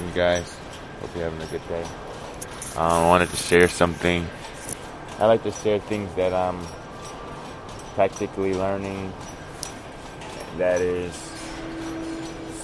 you 0.00 0.10
guys. 0.14 0.56
Hope 1.00 1.10
you're 1.14 1.24
having 1.24 1.42
a 1.42 1.46
good 1.46 1.66
day. 1.68 1.82
Um, 2.76 3.04
I 3.04 3.08
wanted 3.08 3.28
to 3.30 3.36
share 3.36 3.68
something. 3.68 4.26
I 5.18 5.26
like 5.26 5.42
to 5.42 5.52
share 5.52 5.78
things 5.78 6.14
that 6.14 6.32
I'm 6.32 6.60
practically 7.94 8.54
learning 8.54 9.12
that 10.56 10.80
is 10.80 11.14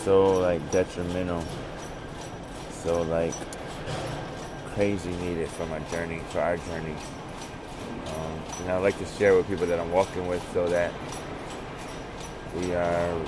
so 0.04 0.38
like 0.38 0.70
detrimental, 0.70 1.44
so 2.70 3.02
like 3.02 3.34
crazy 4.74 5.10
needed 5.16 5.48
for 5.48 5.66
my 5.66 5.80
journey, 5.90 6.20
for 6.30 6.40
our 6.40 6.56
journey. 6.56 6.94
Um, 8.06 8.42
and 8.60 8.70
I 8.70 8.78
like 8.78 8.98
to 8.98 9.06
share 9.18 9.36
with 9.36 9.48
people 9.48 9.66
that 9.66 9.80
I'm 9.80 9.90
walking 9.90 10.26
with 10.26 10.42
so 10.52 10.68
that 10.68 10.92
we 12.54 12.74
are 12.74 13.20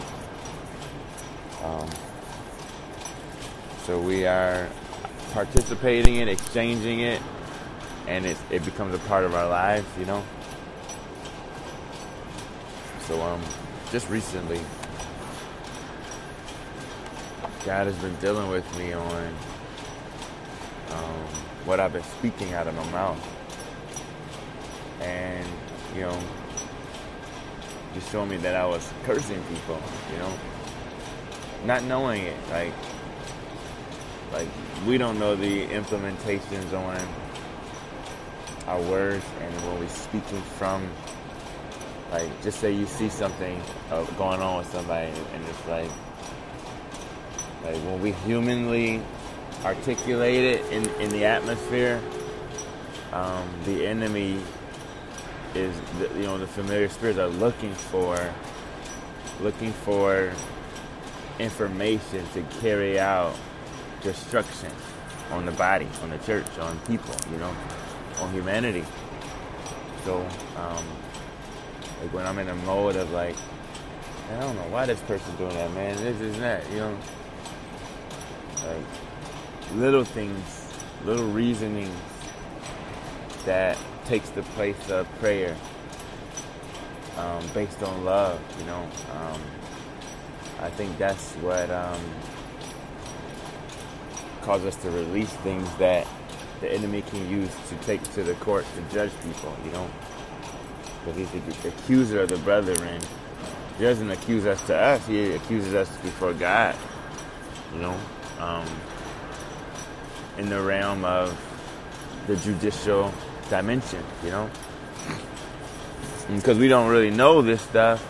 um, 1.64 1.88
so 3.89 3.98
we 3.98 4.27
are 4.27 4.68
participating 5.32 6.17
in, 6.17 6.29
exchanging 6.29 7.00
it, 7.00 7.22
and 8.07 8.26
it, 8.26 8.36
it 8.50 8.62
becomes 8.62 8.95
a 8.95 8.99
part 9.08 9.25
of 9.25 9.35
our 9.35 9.49
lives, 9.49 9.86
you 9.99 10.04
know. 10.04 10.22
So 13.07 13.18
um, 13.22 13.40
just 13.90 14.11
recently, 14.11 14.61
God 17.64 17.86
has 17.86 17.96
been 17.96 18.14
dealing 18.17 18.50
with 18.50 18.79
me 18.79 18.93
on 18.93 19.35
um, 20.90 21.25
what 21.64 21.81
I've 21.81 21.95
been 21.95 22.03
speaking 22.03 22.53
out 22.53 22.67
of 22.67 22.75
my 22.75 22.90
mouth, 22.90 23.26
and 25.00 25.48
you 25.95 26.03
know, 26.03 26.23
just 27.95 28.12
showing 28.12 28.29
me 28.29 28.36
that 28.36 28.54
I 28.54 28.67
was 28.67 28.93
cursing 29.04 29.43
people, 29.45 29.81
you 30.12 30.18
know, 30.18 30.39
not 31.64 31.84
knowing 31.84 32.25
it, 32.25 32.36
like 32.50 32.75
like 34.33 34.48
we 34.87 34.98
don't 34.98 35.19
know 35.19 35.34
the 35.34 35.67
implementations 35.69 36.73
on 36.73 36.97
our 38.67 38.81
words 38.83 39.25
and 39.41 39.55
when 39.65 39.81
we're 39.81 39.89
speaking 39.89 40.43
from. 40.57 40.89
Like 42.12 42.43
just 42.43 42.61
say 42.61 42.73
you 42.73 42.87
see 42.87 43.09
something 43.09 43.61
uh, 43.91 44.05
going 44.17 44.41
on 44.41 44.59
with 44.59 44.70
somebody 44.73 45.12
and 45.35 45.45
it's 45.45 45.69
like 45.69 45.91
like 47.65 47.77
when 47.85 48.01
we 48.01 48.12
humanly 48.12 49.03
articulate 49.65 50.45
it 50.45 50.73
in, 50.73 50.89
in 51.01 51.11
the 51.11 51.25
atmosphere 51.25 52.01
um, 53.13 53.48
the 53.65 53.87
enemy 53.87 54.41
is 55.55 55.75
the, 55.98 56.09
you 56.15 56.25
know 56.25 56.39
the 56.39 56.47
familiar 56.47 56.89
spirits 56.89 57.19
are 57.19 57.29
looking 57.29 57.75
for 57.75 58.33
looking 59.41 59.73
for 59.73 60.33
information 61.39 62.25
to 62.33 62.42
carry 62.61 62.98
out 62.98 63.35
destruction 64.03 64.71
on 65.31 65.45
the 65.47 65.53
body, 65.53 65.87
on 66.03 66.11
the 66.11 66.19
church, 66.19 66.47
on 66.61 66.79
people, 66.81 67.15
you 67.31 67.39
know, 67.39 67.55
on 68.21 68.33
humanity. 68.33 68.85
So, 70.05 70.19
um, 70.57 70.85
like 72.01 72.13
when 72.13 72.27
I'm 72.27 72.39
in 72.39 72.49
a 72.49 72.55
mode 72.57 72.97
of 72.97 73.11
like, 73.13 73.37
I 74.33 74.41
don't 74.41 74.57
know 74.57 74.69
why 74.71 74.87
this 74.87 75.01
person 75.01 75.35
doing 75.37 75.55
that, 75.55 75.73
man. 75.73 75.97
This 75.97 76.21
is 76.21 76.39
that, 76.39 76.69
you 76.71 76.79
know, 76.79 76.99
like 78.67 79.77
little 79.77 80.05
things, 80.05 80.73
little 81.05 81.29
reasonings 81.29 81.95
that 83.45 83.79
takes 84.05 84.31
the 84.31 84.43
place 84.43 84.91
of 84.91 85.07
prayer, 85.19 85.57
um, 87.17 87.45
based 87.55 87.83
on 87.83 88.05
love, 88.05 88.41
you 88.59 88.67
know. 88.67 88.89
Um, 89.13 89.41
I 90.61 90.71
think 90.71 90.99
that's 90.99 91.35
what 91.35 91.71
um, 91.71 92.01
cause 94.49 94.65
us 94.65 94.77
to 94.77 94.91
release 94.91 95.31
things 95.45 95.69
that 95.77 96.07
the 96.63 96.73
enemy 96.73 97.03
can 97.03 97.29
use 97.29 97.51
to 97.69 97.75
take 97.85 98.03
to 98.15 98.23
the 98.23 98.33
court 98.37 98.65
to 98.75 98.95
judge 98.95 99.11
people, 99.23 99.55
you 99.63 99.71
know. 99.73 99.87
Because 101.05 101.19
he's 101.19 101.61
the 101.61 101.69
accuser 101.69 102.23
of 102.23 102.31
the 102.31 102.39
brethren. 102.39 102.98
He 103.77 103.85
doesn't 103.85 104.11
accuse 104.11 104.47
us 104.47 104.67
to 104.69 104.75
us, 104.75 105.07
he 105.07 105.33
accuses 105.33 105.75
us 105.75 105.95
before 105.98 106.33
God, 106.33 106.75
you 107.75 107.81
know. 107.81 107.95
Um, 108.39 108.64
in 110.39 110.48
the 110.48 110.63
realm 110.63 111.05
of 111.05 111.39
the 112.27 112.37
judicial 112.37 113.13
dimension, 113.51 114.03
you 114.25 114.31
know. 114.31 114.51
Because 116.35 116.57
we 116.57 116.69
don't 116.69 116.89
really 116.89 117.11
know 117.11 117.42
this 117.42 117.61
stuff. 117.61 118.03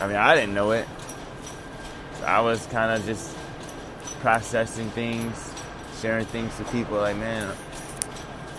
I 0.00 0.06
mean, 0.06 0.16
I 0.16 0.34
didn't 0.36 0.54
know 0.54 0.70
it. 0.70 0.88
I 2.24 2.40
was 2.40 2.64
kind 2.68 2.98
of 2.98 3.04
just 3.04 3.36
processing 4.22 4.88
things 4.92 5.52
sharing 6.00 6.26
things 6.26 6.56
to 6.56 6.64
people 6.64 6.98
like, 6.98 7.16
man, 7.16 7.54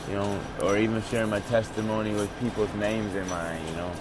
you 0.08 0.16
know, 0.16 0.40
or 0.62 0.78
even 0.78 1.02
sharing 1.04 1.30
my 1.30 1.40
testimony 1.42 2.14
with 2.14 2.30
people's 2.40 2.74
names 2.76 3.14
in 3.16 3.28
mind, 3.30 3.68
you 3.68 3.76
know, 3.76 3.92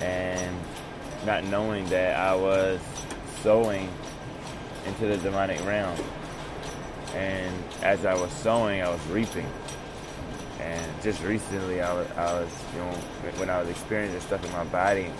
and 0.00 0.56
not 1.24 1.44
knowing 1.44 1.86
that 1.86 2.18
I 2.18 2.34
was 2.34 2.80
sowing 3.42 3.90
into 4.86 5.06
the 5.06 5.16
demonic 5.18 5.64
realm. 5.64 5.98
And 7.14 7.54
as 7.82 8.04
I 8.04 8.14
was 8.14 8.30
sowing, 8.32 8.82
I 8.82 8.88
was 8.88 9.04
reaping. 9.06 9.48
And 10.60 11.02
just 11.02 11.22
recently, 11.22 11.80
I 11.80 11.92
was, 11.92 12.10
I 12.16 12.32
was 12.32 12.50
you 12.74 12.80
know, 12.80 12.90
when 13.36 13.50
I 13.50 13.60
was 13.60 13.68
experiencing 13.68 14.20
stuff 14.20 14.44
in 14.44 14.52
my 14.52 14.64
body, 14.64 15.10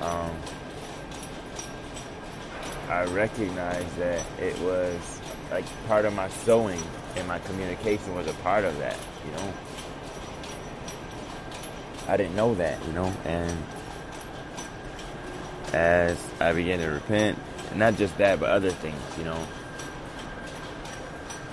um, 0.00 0.30
I 2.88 3.04
recognized 3.06 3.96
that 3.96 4.24
it 4.38 4.58
was 4.60 5.20
like 5.50 5.64
part 5.88 6.04
of 6.04 6.14
my 6.14 6.28
sowing 6.28 6.80
and 7.16 7.26
my 7.26 7.38
communication 7.40 8.14
was 8.14 8.28
a 8.28 8.32
part 8.34 8.64
of 8.64 8.78
that, 8.78 8.96
you 9.24 9.32
know. 9.32 9.52
I 12.08 12.16
didn't 12.16 12.36
know 12.36 12.54
that, 12.54 12.84
you 12.86 12.92
know, 12.92 13.12
and 13.24 13.64
as 15.72 16.24
I 16.40 16.52
began 16.52 16.78
to 16.78 16.86
repent, 16.86 17.38
not 17.74 17.96
just 17.96 18.16
that, 18.18 18.38
but 18.38 18.50
other 18.50 18.70
things, 18.70 19.00
you 19.18 19.24
know, 19.24 19.46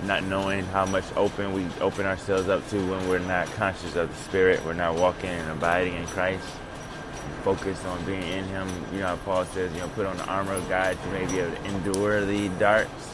not 0.06 0.24
knowing 0.24 0.66
how 0.66 0.86
much 0.86 1.06
open 1.16 1.54
we 1.54 1.66
open 1.82 2.06
ourselves 2.06 2.48
up 2.50 2.68
to 2.70 2.78
when 2.92 3.10
we're 3.10 3.20
not 3.20 3.48
conscious 3.54 3.96
of 3.96 4.10
the 4.10 4.16
Spirit, 4.24 4.64
we're 4.64 4.74
not 4.74 4.96
walking 4.96 5.30
and 5.30 5.50
abiding 5.52 5.96
in 5.96 6.06
Christ 6.08 6.46
focus 7.44 7.84
on 7.86 8.04
being 8.06 8.24
in 8.24 8.46
Him. 8.46 8.68
You 8.94 9.00
know, 9.00 9.20
Paul 9.26 9.46
says, 9.46 9.72
you 9.74 9.80
know, 9.80 9.88
put 9.90 10.06
on 10.06 10.18
the 10.18 10.26
armor 10.26 10.54
of 10.54 10.68
God 10.70 10.98
to 11.02 11.10
maybe 11.10 11.40
able 11.40 11.56
to 11.56 11.66
endure 11.66 12.26
the 12.26 12.50
darts. 12.60 13.10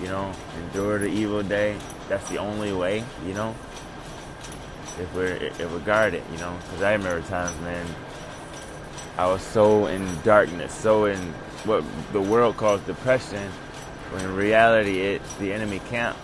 You 0.00 0.08
know, 0.08 0.32
endure 0.64 0.98
the 0.98 1.08
evil 1.08 1.42
day. 1.42 1.76
That's 2.08 2.26
the 2.30 2.38
only 2.38 2.72
way. 2.72 3.04
You 3.26 3.34
know, 3.34 3.54
if 4.98 5.14
we're 5.14 5.34
if 5.34 5.70
we're 5.70 5.78
guarded. 5.80 6.22
You 6.32 6.38
know, 6.38 6.56
because 6.64 6.82
I 6.82 6.92
remember 6.92 7.26
times, 7.28 7.58
man, 7.60 7.86
I 9.18 9.26
was 9.26 9.42
so 9.42 9.86
in 9.86 10.06
darkness, 10.22 10.72
so 10.72 11.04
in 11.04 11.18
what 11.64 11.84
the 12.12 12.20
world 12.20 12.56
calls 12.56 12.80
depression, 12.82 13.50
when 14.10 14.24
in 14.24 14.34
reality 14.34 15.00
it's 15.00 15.34
the 15.34 15.52
enemy 15.52 15.80
camp. 15.90 16.16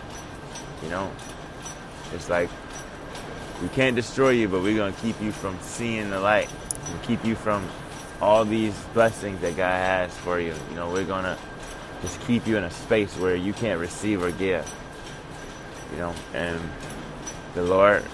You 0.82 0.88
know, 0.88 1.12
it's 2.14 2.30
like 2.30 2.48
we 3.60 3.68
can't 3.68 3.96
destroy 3.96 4.30
you, 4.30 4.48
but 4.48 4.62
we're 4.62 4.76
gonna 4.76 4.92
keep 5.02 5.20
you 5.20 5.32
from 5.32 5.58
seeing 5.60 6.08
the 6.08 6.20
light 6.20 6.48
and 6.90 7.02
keep 7.02 7.24
you 7.24 7.34
from 7.34 7.68
all 8.20 8.44
these 8.44 8.74
blessings 8.94 9.40
that 9.40 9.56
God 9.56 9.72
has 9.72 10.16
for 10.18 10.40
you. 10.40 10.54
You 10.70 10.76
know, 10.76 10.90
we're 10.90 11.04
gonna 11.04 11.38
just 12.02 12.20
keep 12.22 12.46
you 12.46 12.56
in 12.56 12.64
a 12.64 12.70
space 12.70 13.16
where 13.16 13.36
you 13.36 13.52
can't 13.52 13.80
receive 13.80 14.22
or 14.22 14.30
give. 14.30 14.68
You 15.92 15.98
know, 15.98 16.14
and 16.34 16.60
the 17.54 17.62
Lord 17.62 18.04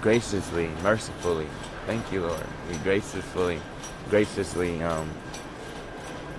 graciously, 0.00 0.68
mercifully, 0.82 1.46
thank 1.86 2.10
you, 2.12 2.22
Lord. 2.22 2.46
Graciously, 2.82 3.60
graciously 4.08 4.82
um, 4.82 5.10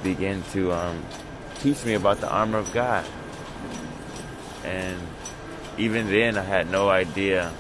begin 0.02 0.44
to 0.52 0.72
um, 0.72 1.04
teach 1.60 1.86
me 1.86 1.94
about 1.94 2.20
the 2.20 2.30
armor 2.30 2.58
of 2.58 2.72
God. 2.74 3.06
And 4.66 5.00
even 5.78 6.08
then, 6.08 6.38
I 6.38 6.44
had 6.44 6.70
no 6.70 6.90
idea. 6.90 7.52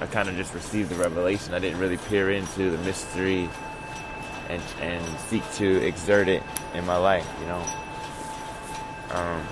I 0.00 0.06
kind 0.06 0.28
of 0.28 0.36
just 0.36 0.54
received 0.54 0.90
the 0.90 0.96
revelation. 0.96 1.54
I 1.54 1.58
didn't 1.58 1.78
really 1.78 1.96
peer 1.96 2.30
into 2.30 2.70
the 2.70 2.78
mystery 2.78 3.48
and 4.52 4.62
and 4.80 5.18
seek 5.20 5.42
to 5.54 5.86
exert 5.86 6.28
it 6.28 6.42
in 6.74 6.84
my 6.86 6.96
life, 6.96 7.26
you 7.40 7.46
know. 7.46 7.64
Um, 9.10 9.46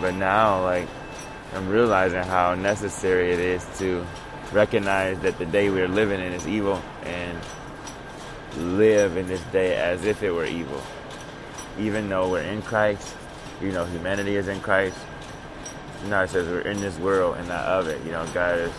but 0.00 0.14
now, 0.14 0.62
like, 0.62 0.88
I'm 1.54 1.68
realizing 1.68 2.22
how 2.22 2.54
necessary 2.54 3.32
it 3.32 3.38
is 3.38 3.66
to 3.78 4.06
recognize 4.52 5.18
that 5.20 5.38
the 5.38 5.46
day 5.46 5.70
we're 5.70 5.88
living 5.88 6.20
in 6.20 6.32
is 6.32 6.46
evil 6.46 6.80
and 7.04 7.38
live 8.78 9.16
in 9.16 9.26
this 9.26 9.42
day 9.52 9.76
as 9.76 10.04
if 10.04 10.22
it 10.22 10.30
were 10.30 10.46
evil. 10.46 10.80
Even 11.78 12.08
though 12.08 12.30
we're 12.30 12.42
in 12.42 12.62
Christ, 12.62 13.14
you 13.60 13.72
know, 13.72 13.84
humanity 13.84 14.36
is 14.36 14.48
in 14.48 14.60
Christ. 14.60 14.96
Know, 16.06 16.22
it 16.22 16.30
says 16.30 16.46
we're 16.46 16.60
in 16.60 16.80
this 16.80 16.98
world 16.98 17.36
and 17.38 17.48
not 17.48 17.64
of 17.64 17.88
it. 17.88 18.04
You 18.04 18.12
know, 18.12 18.26
God 18.34 18.58
is 18.58 18.72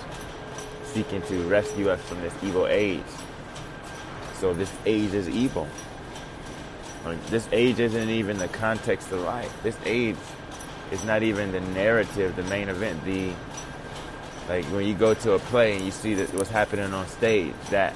seeking 0.83 1.21
to 1.23 1.41
rescue 1.43 1.89
us 1.89 1.99
from 2.01 2.21
this 2.21 2.33
evil 2.43 2.67
age. 2.67 3.01
So 4.39 4.53
this 4.53 4.71
age 4.85 5.13
is 5.13 5.29
evil. 5.29 5.67
This 7.29 7.47
age 7.51 7.79
isn't 7.79 8.09
even 8.09 8.37
the 8.37 8.47
context 8.47 9.11
of 9.11 9.21
life. 9.21 9.51
This 9.63 9.77
age 9.85 10.15
is 10.91 11.03
not 11.03 11.23
even 11.23 11.51
the 11.51 11.61
narrative, 11.61 12.35
the 12.35 12.43
main 12.43 12.69
event. 12.69 13.03
The 13.05 13.31
like 14.49 14.65
when 14.65 14.85
you 14.85 14.93
go 14.93 15.13
to 15.13 15.33
a 15.33 15.39
play 15.39 15.75
and 15.75 15.85
you 15.85 15.91
see 15.91 16.13
that 16.15 16.33
what's 16.33 16.49
happening 16.49 16.93
on 16.93 17.07
stage, 17.07 17.53
that 17.69 17.93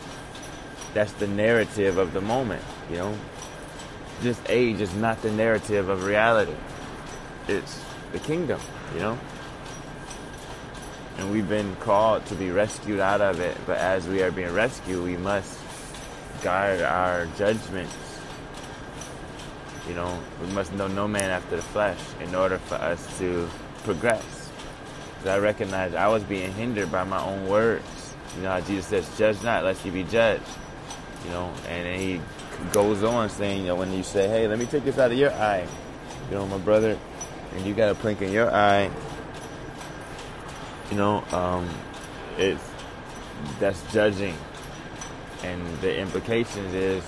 that's 0.94 1.12
the 1.14 1.28
narrative 1.28 1.98
of 1.98 2.14
the 2.14 2.22
moment. 2.22 2.64
You 2.90 2.98
know, 2.98 3.18
this 4.22 4.40
age 4.48 4.82
is 4.82 4.94
not 4.96 5.22
the 5.22 5.32
narrative 5.32 5.90
of 5.90 6.06
reality. 6.06 6.56
It's 7.48 7.84
the 8.12 8.20
kingdom. 8.20 8.60
You 8.94 9.00
know. 9.00 9.20
And 11.18 11.32
we've 11.32 11.50
been 11.50 11.76
called 11.78 12.26
to 12.28 12.36
be 12.36 12.50
rescued 12.50 13.02
out 13.02 13.20
of 13.20 13.42
it, 13.42 13.58
but 13.66 13.78
as 13.78 14.08
we 14.08 14.24
are 14.24 14.32
being 14.32 14.54
rescued, 14.54 15.04
we 15.04 15.18
must 15.18 15.60
guard 16.42 16.82
our 16.82 17.28
judgments 17.38 17.96
you 19.90 19.96
know, 19.96 20.20
we 20.40 20.48
must 20.54 20.72
know 20.74 20.88
no 20.88 21.08
man 21.08 21.32
after 21.32 21.56
the 21.56 21.64
flesh 21.64 22.00
in 22.22 22.36
order 22.36 22.60
for 22.60 22.76
us 22.76 23.18
to 23.18 23.50
progress. 23.84 24.52
Because 25.16 25.30
I 25.30 25.40
recognize 25.40 25.96
I 25.96 26.08
was 26.08 26.24
being 26.24 26.54
hindered 26.54 26.92
by 26.92 27.04
my 27.04 27.22
own 27.22 27.48
words. 27.48 28.14
You 28.38 28.44
know 28.44 28.52
how 28.52 28.62
Jesus 28.62 28.86
says, 28.86 29.18
judge 29.18 29.42
not 29.42 29.66
lest 29.66 29.84
you 29.84 29.92
be 29.92 30.04
judged. 30.04 30.44
You 31.26 31.32
know, 31.32 31.52
and 31.68 31.86
then 31.88 32.00
he 32.00 32.22
goes 32.72 33.04
on 33.04 33.30
saying, 33.30 33.62
you 33.62 33.68
know, 33.68 33.76
when 33.76 33.92
you 33.92 34.04
say, 34.04 34.28
hey, 34.28 34.48
let 34.48 34.60
me 34.60 34.68
take 34.68 34.84
this 34.84 35.00
out 35.00 35.12
of 35.12 35.18
your 35.18 35.34
eye, 35.34 35.68
you 36.30 36.36
know, 36.36 36.46
my 36.46 36.60
brother, 36.60 36.98
and 37.56 37.66
you 37.66 37.74
got 37.74 37.90
a 37.90 37.96
plank 37.96 38.22
in 38.22 38.32
your 38.32 38.54
eye, 38.54 38.92
you 40.92 40.98
know, 40.98 41.24
um, 41.32 41.68
it's, 42.38 42.64
that's 43.60 43.92
judging. 43.92 44.36
And 45.44 45.66
the 45.80 45.98
implications 45.98 46.74
is 46.74 47.04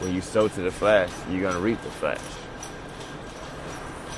when 0.00 0.14
you 0.14 0.20
sow 0.20 0.48
to 0.48 0.60
the 0.60 0.70
flesh, 0.70 1.10
you're 1.30 1.40
going 1.40 1.54
to 1.54 1.60
reap 1.60 1.80
the 1.82 1.90
flesh. 1.90 2.20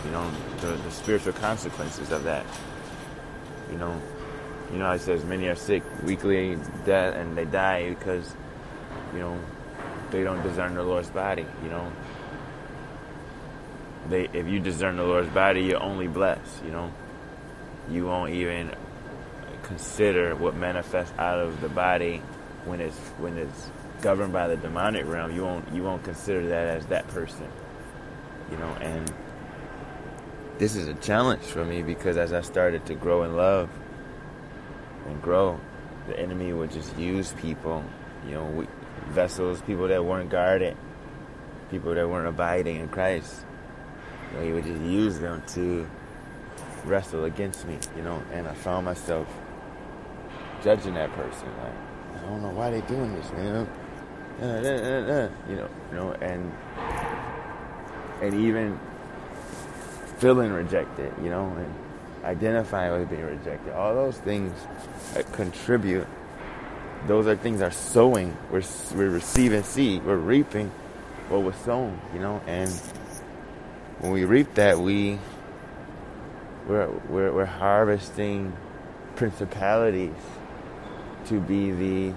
You 0.04 0.10
know, 0.10 0.30
the, 0.60 0.68
the 0.68 0.90
spiritual 0.90 1.32
consequences 1.34 2.10
of 2.10 2.24
that. 2.24 2.44
You 3.70 3.78
know, 3.78 4.00
you 4.72 4.78
know, 4.78 4.90
it 4.90 5.00
says 5.00 5.24
many 5.24 5.46
are 5.48 5.54
sick, 5.54 5.82
weakly, 6.02 6.58
dead, 6.84 7.14
and 7.14 7.36
they 7.36 7.44
die 7.44 7.90
because, 7.90 8.34
you 9.12 9.20
know, 9.20 9.38
they 10.10 10.22
don't 10.22 10.42
discern 10.42 10.74
the 10.74 10.82
Lord's 10.82 11.10
body. 11.10 11.46
You 11.62 11.70
know, 11.70 11.92
they 14.08 14.28
if 14.32 14.46
you 14.46 14.60
discern 14.60 14.96
the 14.96 15.04
Lord's 15.04 15.30
body, 15.30 15.62
you're 15.62 15.82
only 15.82 16.08
blessed. 16.08 16.64
You 16.64 16.70
know, 16.70 16.92
you 17.90 18.06
won't 18.06 18.32
even 18.32 18.74
consider 19.62 20.34
what 20.34 20.56
manifests 20.56 21.12
out 21.18 21.38
of 21.38 21.60
the 21.60 21.68
body 21.68 22.22
when 22.64 22.80
it's 22.80 22.96
when 23.18 23.36
it's 23.36 23.70
governed 24.00 24.32
by 24.32 24.48
the 24.48 24.56
demonic 24.56 25.06
realm, 25.06 25.34
you 25.34 25.42
won't 25.42 25.72
you 25.72 25.82
won't 25.82 26.02
consider 26.04 26.46
that 26.48 26.68
as 26.68 26.86
that 26.86 27.06
person. 27.08 27.48
You 28.50 28.56
know, 28.58 28.70
and 28.80 29.12
this 30.58 30.76
is 30.76 30.88
a 30.88 30.94
challenge 30.94 31.42
for 31.42 31.64
me 31.64 31.82
because 31.82 32.16
as 32.16 32.32
I 32.32 32.42
started 32.42 32.86
to 32.86 32.94
grow 32.94 33.24
in 33.24 33.36
love 33.36 33.70
and 35.06 35.20
grow, 35.22 35.58
the 36.06 36.18
enemy 36.18 36.52
would 36.52 36.70
just 36.70 36.96
use 36.96 37.32
people, 37.40 37.82
you 38.26 38.34
know, 38.34 38.44
we, 38.44 38.66
vessels, 39.08 39.62
people 39.62 39.88
that 39.88 40.04
weren't 40.04 40.30
guarded, 40.30 40.76
people 41.70 41.94
that 41.94 42.08
weren't 42.08 42.28
abiding 42.28 42.76
in 42.76 42.88
Christ. 42.88 43.44
You 44.30 44.38
know, 44.38 44.44
he 44.44 44.52
would 44.52 44.64
just 44.64 44.80
use 44.82 45.18
them 45.18 45.42
to 45.48 45.88
wrestle 46.84 47.24
against 47.24 47.66
me, 47.66 47.78
you 47.96 48.02
know, 48.02 48.22
and 48.32 48.46
I 48.46 48.54
found 48.54 48.84
myself 48.84 49.26
judging 50.62 50.94
that 50.94 51.12
person. 51.12 51.48
Like, 51.62 51.91
I 52.22 52.28
don't 52.28 52.42
know 52.42 52.50
why 52.50 52.70
they're 52.70 52.80
doing 52.82 53.14
this, 53.14 53.30
man 53.32 53.68
uh, 54.40 54.44
uh, 54.44 54.48
uh, 54.48 55.28
you 55.48 55.56
know, 55.56 55.68
you 55.90 55.96
know, 55.96 56.12
and 56.20 56.52
and 58.20 58.34
even 58.34 58.78
feeling 60.18 60.52
rejected, 60.52 61.12
you 61.22 61.30
know, 61.30 61.46
and 61.56 61.74
identifying 62.24 62.92
with 62.98 63.10
being 63.10 63.24
rejected. 63.24 63.72
All 63.74 63.94
those 63.94 64.18
things 64.18 64.52
contribute. 65.32 66.06
Those 67.06 67.26
are 67.26 67.36
things 67.36 67.60
are 67.60 67.70
sowing. 67.70 68.36
We're 68.50 68.62
we're 68.94 69.10
receiving 69.10 69.62
seed. 69.62 70.04
We're 70.04 70.16
reaping 70.16 70.70
what 71.28 71.42
was 71.42 71.56
sown, 71.56 72.00
you 72.14 72.20
know, 72.20 72.40
and 72.46 72.70
when 74.00 74.12
we 74.12 74.24
reap 74.24 74.54
that, 74.54 74.78
we 74.78 75.18
we're 76.66 76.88
we're, 77.08 77.32
we're 77.32 77.44
harvesting 77.44 78.56
principalities 79.16 80.14
to 81.32 81.40
be 81.40 81.70
the 81.70 82.14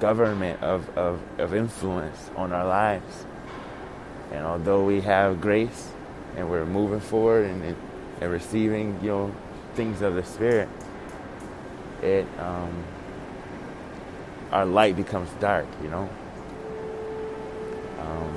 government 0.00 0.62
of, 0.62 0.88
of, 0.96 1.20
of 1.38 1.54
influence 1.54 2.30
on 2.34 2.52
our 2.52 2.66
lives. 2.66 3.26
And 4.32 4.44
although 4.44 4.84
we 4.84 5.02
have 5.02 5.40
grace 5.40 5.92
and 6.36 6.48
we're 6.48 6.64
moving 6.64 7.00
forward 7.00 7.46
and, 7.46 7.76
and 8.20 8.32
receiving, 8.32 8.98
you 9.02 9.08
know, 9.08 9.34
things 9.74 10.00
of 10.00 10.14
the 10.14 10.24
Spirit, 10.24 10.68
it 12.02 12.26
um, 12.38 12.84
our 14.50 14.64
light 14.64 14.96
becomes 14.96 15.28
dark, 15.40 15.66
you 15.82 15.90
know. 15.90 16.08
Um, 18.00 18.32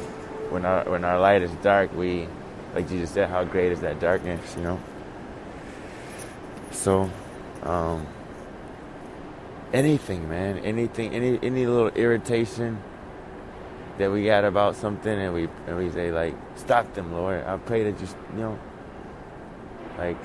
when 0.51 0.65
our 0.65 0.83
when 0.89 1.05
our 1.05 1.19
light 1.19 1.41
is 1.41 1.51
dark, 1.63 1.93
we, 1.95 2.27
like 2.75 2.89
Jesus 2.89 3.11
said, 3.11 3.29
how 3.29 3.43
great 3.45 3.71
is 3.71 3.79
that 3.81 3.99
darkness, 3.99 4.55
you 4.57 4.63
know. 4.63 4.79
So, 6.71 7.09
um, 7.63 8.07
anything, 9.73 10.29
man, 10.29 10.59
anything, 10.59 11.13
any 11.13 11.39
any 11.41 11.65
little 11.65 11.89
irritation 11.89 12.81
that 13.97 14.11
we 14.11 14.25
got 14.25 14.43
about 14.45 14.75
something, 14.75 15.11
and 15.11 15.33
we 15.33 15.47
and 15.67 15.77
we 15.77 15.89
say 15.91 16.11
like, 16.11 16.35
stop 16.55 16.93
them, 16.93 17.13
Lord. 17.13 17.43
I 17.45 17.57
pray 17.57 17.83
that 17.83 17.99
just 17.99 18.15
you 18.33 18.41
know, 18.41 18.59
like, 19.97 20.17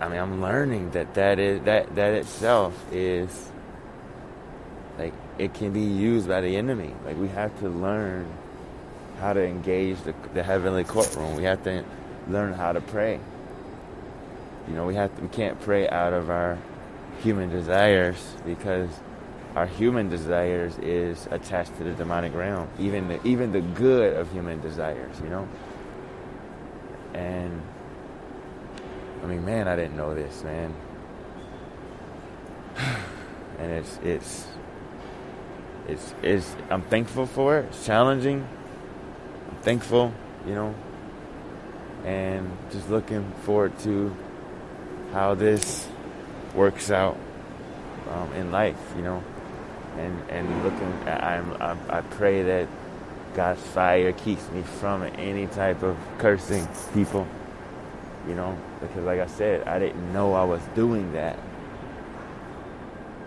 I 0.00 0.08
mean, 0.08 0.18
I'm 0.18 0.40
learning 0.40 0.90
that 0.90 1.14
that 1.14 1.38
is 1.38 1.62
that 1.62 1.94
that 1.94 2.14
itself 2.14 2.74
is 2.92 3.50
like 4.98 5.14
it 5.38 5.54
can 5.54 5.72
be 5.72 5.82
used 5.82 6.28
by 6.28 6.40
the 6.40 6.56
enemy. 6.56 6.94
Like 7.04 7.16
we 7.16 7.28
have 7.28 7.58
to 7.60 7.68
learn 7.68 8.26
how 9.20 9.32
to 9.32 9.44
engage 9.44 10.00
the, 10.02 10.14
the 10.34 10.42
heavenly 10.42 10.84
courtroom. 10.84 11.36
We 11.36 11.44
have 11.44 11.62
to 11.64 11.84
learn 12.28 12.52
how 12.54 12.72
to 12.72 12.80
pray. 12.80 13.20
You 14.68 14.74
know, 14.74 14.86
we 14.86 14.94
have 14.94 15.14
to, 15.16 15.22
we 15.22 15.28
can't 15.28 15.60
pray 15.60 15.88
out 15.88 16.12
of 16.12 16.30
our 16.30 16.58
human 17.22 17.50
desires 17.50 18.34
because 18.44 18.90
our 19.54 19.66
human 19.66 20.08
desires 20.08 20.76
is 20.78 21.28
attached 21.30 21.76
to 21.76 21.84
the 21.84 21.92
demonic 21.92 22.34
realm. 22.34 22.68
Even 22.78 23.08
the, 23.08 23.26
even 23.26 23.52
the 23.52 23.60
good 23.60 24.14
of 24.16 24.32
human 24.32 24.60
desires, 24.60 25.20
you 25.22 25.28
know. 25.28 25.48
And 27.14 27.60
I 29.22 29.26
mean, 29.26 29.44
man, 29.44 29.68
I 29.68 29.76
didn't 29.76 29.96
know 29.96 30.14
this, 30.14 30.42
man. 30.44 30.74
And 33.58 33.70
it's 33.70 33.98
it's 34.02 34.46
it's 35.86 36.14
it's 36.22 36.56
I'm 36.68 36.82
thankful 36.82 37.26
for 37.26 37.58
it. 37.58 37.66
It's 37.66 37.86
challenging. 37.86 38.44
I'm 39.50 39.62
thankful, 39.62 40.12
you 40.48 40.54
know. 40.54 40.74
And 42.04 42.50
just 42.72 42.90
looking 42.90 43.30
forward 43.44 43.78
to 43.80 44.16
how 45.12 45.34
this 45.34 45.86
works 46.54 46.90
out 46.90 47.18
um, 48.10 48.32
in 48.34 48.50
life, 48.50 48.78
you 48.96 49.02
know. 49.02 49.22
And 49.98 50.30
and 50.30 50.64
looking, 50.64 50.92
I'm, 51.06 51.52
I, 51.60 51.76
I 51.98 52.00
pray 52.00 52.42
that 52.42 52.68
God's 53.34 53.60
fire 53.60 54.12
keeps 54.12 54.48
me 54.50 54.62
from 54.62 55.02
any 55.02 55.46
type 55.46 55.82
of 55.82 55.96
cursing 56.18 56.66
people, 56.94 57.26
you 58.26 58.34
know, 58.34 58.56
because 58.80 59.04
like 59.04 59.20
I 59.20 59.26
said, 59.26 59.66
I 59.66 59.78
didn't 59.78 60.12
know 60.12 60.34
I 60.34 60.44
was 60.44 60.62
doing 60.74 61.12
that. 61.12 61.38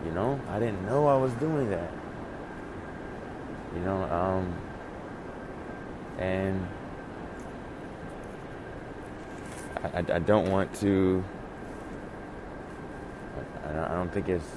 You 0.05 0.11
know, 0.11 0.39
I 0.49 0.59
didn't 0.59 0.85
know 0.85 1.07
I 1.07 1.17
was 1.17 1.33
doing 1.33 1.69
that. 1.71 1.91
You 3.73 3.81
know, 3.81 4.03
um, 4.03 4.55
and 6.19 6.67
I, 9.83 9.99
I 9.99 10.19
don't 10.19 10.49
want 10.49 10.73
to 10.81 11.23
I 13.65 13.93
don't 13.93 14.11
think 14.11 14.29
it's 14.29 14.49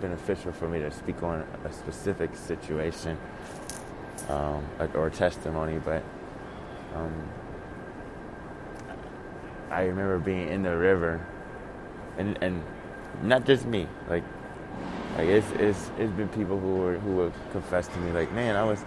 beneficial 0.00 0.52
for 0.52 0.68
me 0.68 0.80
to 0.80 0.90
speak 0.90 1.22
on 1.22 1.46
a 1.64 1.72
specific 1.72 2.34
situation 2.36 3.16
um, 4.28 4.64
or 4.94 5.10
testimony, 5.10 5.78
but 5.84 6.02
um, 6.94 7.12
I 9.70 9.82
remember 9.82 10.18
being 10.18 10.48
in 10.48 10.62
the 10.62 10.76
river, 10.76 11.24
and 12.18 12.38
and 12.42 12.62
not 13.22 13.44
just 13.44 13.66
me, 13.66 13.86
like 14.08 14.24
like 15.16 15.28
it's 15.28 15.50
it's 15.52 15.90
it's 15.98 16.12
been 16.12 16.28
people 16.28 16.58
who 16.58 16.76
were 16.76 16.98
who 16.98 17.16
would 17.16 17.32
confess 17.52 17.88
to 17.88 17.98
me 17.98 18.12
like, 18.12 18.32
man, 18.32 18.56
I 18.56 18.64
was 18.64 18.84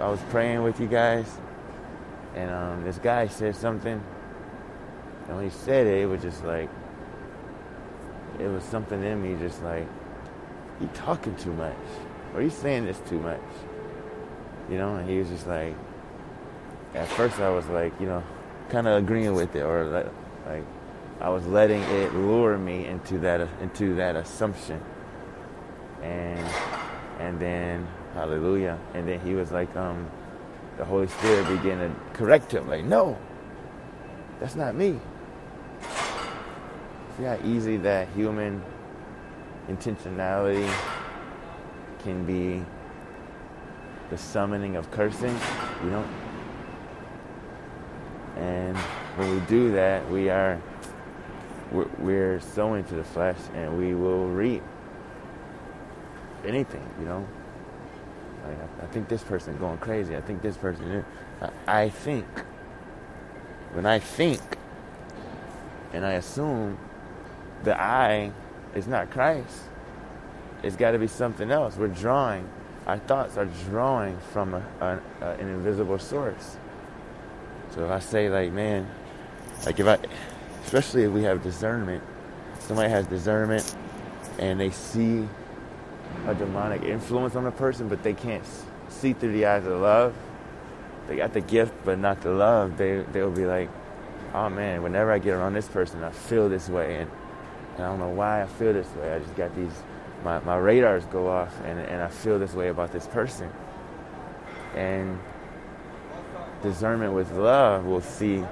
I 0.00 0.08
was 0.08 0.20
praying 0.30 0.62
with 0.62 0.80
you 0.80 0.86
guys, 0.86 1.26
and 2.34 2.50
um, 2.50 2.84
this 2.84 2.98
guy 2.98 3.26
said 3.26 3.56
something, 3.56 4.02
and 5.26 5.36
when 5.36 5.44
he 5.44 5.50
said 5.50 5.86
it, 5.86 6.02
it 6.02 6.06
was 6.06 6.22
just 6.22 6.44
like 6.44 6.70
it 8.38 8.48
was 8.48 8.64
something 8.64 9.02
in 9.02 9.22
me 9.22 9.36
just 9.38 9.62
like, 9.62 9.86
you 10.80 10.88
talking 10.94 11.36
too 11.36 11.52
much. 11.52 11.76
Or 12.34 12.42
you 12.42 12.50
saying 12.50 12.86
this 12.86 13.00
too 13.08 13.20
much. 13.20 13.40
You 14.70 14.78
know, 14.78 14.96
and 14.96 15.08
he 15.08 15.18
was 15.18 15.28
just 15.28 15.46
like, 15.46 15.74
at 16.94 17.08
first 17.08 17.40
I 17.40 17.50
was 17.50 17.66
like, 17.66 17.92
you 18.00 18.06
know, 18.06 18.22
kind 18.68 18.86
of 18.86 19.02
agreeing 19.02 19.34
with 19.34 19.54
it, 19.54 19.62
or 19.62 19.84
like, 19.84 20.06
like 20.46 20.64
I 21.20 21.28
was 21.28 21.46
letting 21.46 21.82
it 21.82 22.14
lure 22.14 22.56
me 22.58 22.86
into 22.86 23.18
that 23.18 23.48
into 23.60 23.94
that 23.96 24.16
assumption, 24.16 24.80
and 26.02 26.46
and 27.18 27.38
then 27.40 27.86
hallelujah, 28.14 28.78
and 28.94 29.06
then 29.06 29.20
he 29.20 29.34
was 29.34 29.52
like, 29.52 29.74
um, 29.76 30.10
the 30.78 30.84
Holy 30.84 31.06
Spirit 31.06 31.48
began 31.48 31.78
to 31.78 31.94
correct 32.12 32.52
him, 32.52 32.68
like, 32.68 32.84
no, 32.84 33.18
that's 34.40 34.56
not 34.56 34.74
me. 34.74 35.00
How 37.22 37.38
easy 37.44 37.76
that 37.76 38.08
human 38.16 38.60
intentionality 39.68 40.68
can 42.02 42.24
be 42.24 42.64
the 44.10 44.18
summoning 44.18 44.74
of 44.74 44.90
cursing, 44.90 45.38
you 45.84 45.90
know? 45.90 46.04
And 48.36 48.76
when 49.16 49.34
we 49.34 49.40
do 49.46 49.70
that, 49.70 50.10
we 50.10 50.30
are 50.30 50.60
we're, 51.70 52.40
sowing 52.40 52.82
to 52.84 52.94
the 52.96 53.04
flesh, 53.04 53.38
and 53.54 53.78
we 53.78 53.94
will 53.94 54.26
reap 54.26 54.62
anything, 56.44 56.84
you 56.98 57.06
know. 57.06 57.26
Like 58.44 58.58
I, 58.82 58.86
think 58.86 59.08
this 59.08 59.22
person 59.22 59.56
going 59.58 59.78
crazy. 59.78 60.16
I 60.16 60.20
think 60.20 60.42
this 60.42 60.56
person. 60.56 61.04
I 61.68 61.88
think. 61.88 62.26
When 63.74 63.86
I 63.86 64.00
think, 64.00 64.40
and 65.92 66.04
I 66.04 66.14
assume, 66.14 66.78
the 67.64 67.80
I 67.80 68.32
is 68.74 68.86
not 68.86 69.10
Christ. 69.10 69.60
It's 70.62 70.76
got 70.76 70.92
to 70.92 70.98
be 70.98 71.06
something 71.08 71.50
else. 71.50 71.76
We're 71.76 71.88
drawing. 71.88 72.48
Our 72.86 72.98
thoughts 72.98 73.36
are 73.36 73.48
drawing 73.70 74.18
from 74.32 74.54
a, 74.54 74.62
a, 74.80 75.00
a, 75.20 75.30
an 75.34 75.48
invisible 75.48 75.98
source. 75.98 76.56
So 77.74 77.84
if 77.84 77.90
I 77.90 77.98
say 78.00 78.28
like, 78.28 78.52
man, 78.52 78.88
like 79.64 79.78
if 79.80 79.86
I, 79.86 79.98
especially 80.64 81.04
if 81.04 81.12
we 81.12 81.22
have 81.22 81.42
discernment, 81.42 82.02
somebody 82.58 82.90
has 82.90 83.06
discernment, 83.06 83.74
and 84.38 84.58
they 84.60 84.70
see 84.70 85.28
a 86.26 86.34
demonic 86.34 86.82
influence 86.82 87.34
on 87.36 87.46
a 87.46 87.52
person, 87.52 87.88
but 87.88 88.02
they 88.02 88.14
can't 88.14 88.44
see 88.88 89.12
through 89.12 89.32
the 89.32 89.46
eyes 89.46 89.66
of 89.66 89.80
love. 89.80 90.14
They 91.08 91.16
got 91.16 91.32
the 91.32 91.40
gift, 91.40 91.74
but 91.84 91.98
not 91.98 92.20
the 92.20 92.30
love. 92.30 92.76
They 92.76 93.04
they'll 93.12 93.30
be 93.30 93.46
like, 93.46 93.68
oh 94.34 94.48
man, 94.48 94.82
whenever 94.82 95.10
I 95.10 95.18
get 95.18 95.32
around 95.32 95.54
this 95.54 95.68
person, 95.68 96.04
I 96.04 96.10
feel 96.10 96.48
this 96.48 96.68
way, 96.68 96.96
and, 96.96 97.10
and 97.76 97.84
I 97.84 97.88
don't 97.88 97.98
know 97.98 98.10
why 98.10 98.42
I 98.42 98.46
feel 98.46 98.72
this 98.72 98.88
way. 98.96 99.12
I 99.12 99.18
just 99.18 99.34
got 99.36 99.54
these, 99.56 99.72
my, 100.24 100.40
my 100.40 100.56
radars 100.56 101.04
go 101.06 101.28
off, 101.28 101.54
and 101.64 101.78
and 101.78 102.02
I 102.02 102.08
feel 102.08 102.38
this 102.38 102.54
way 102.54 102.68
about 102.68 102.92
this 102.92 103.06
person. 103.06 103.50
And 104.74 105.18
discernment 106.62 107.12
with 107.12 107.30
love 107.32 107.84
will 107.84 108.00
see 108.00 108.44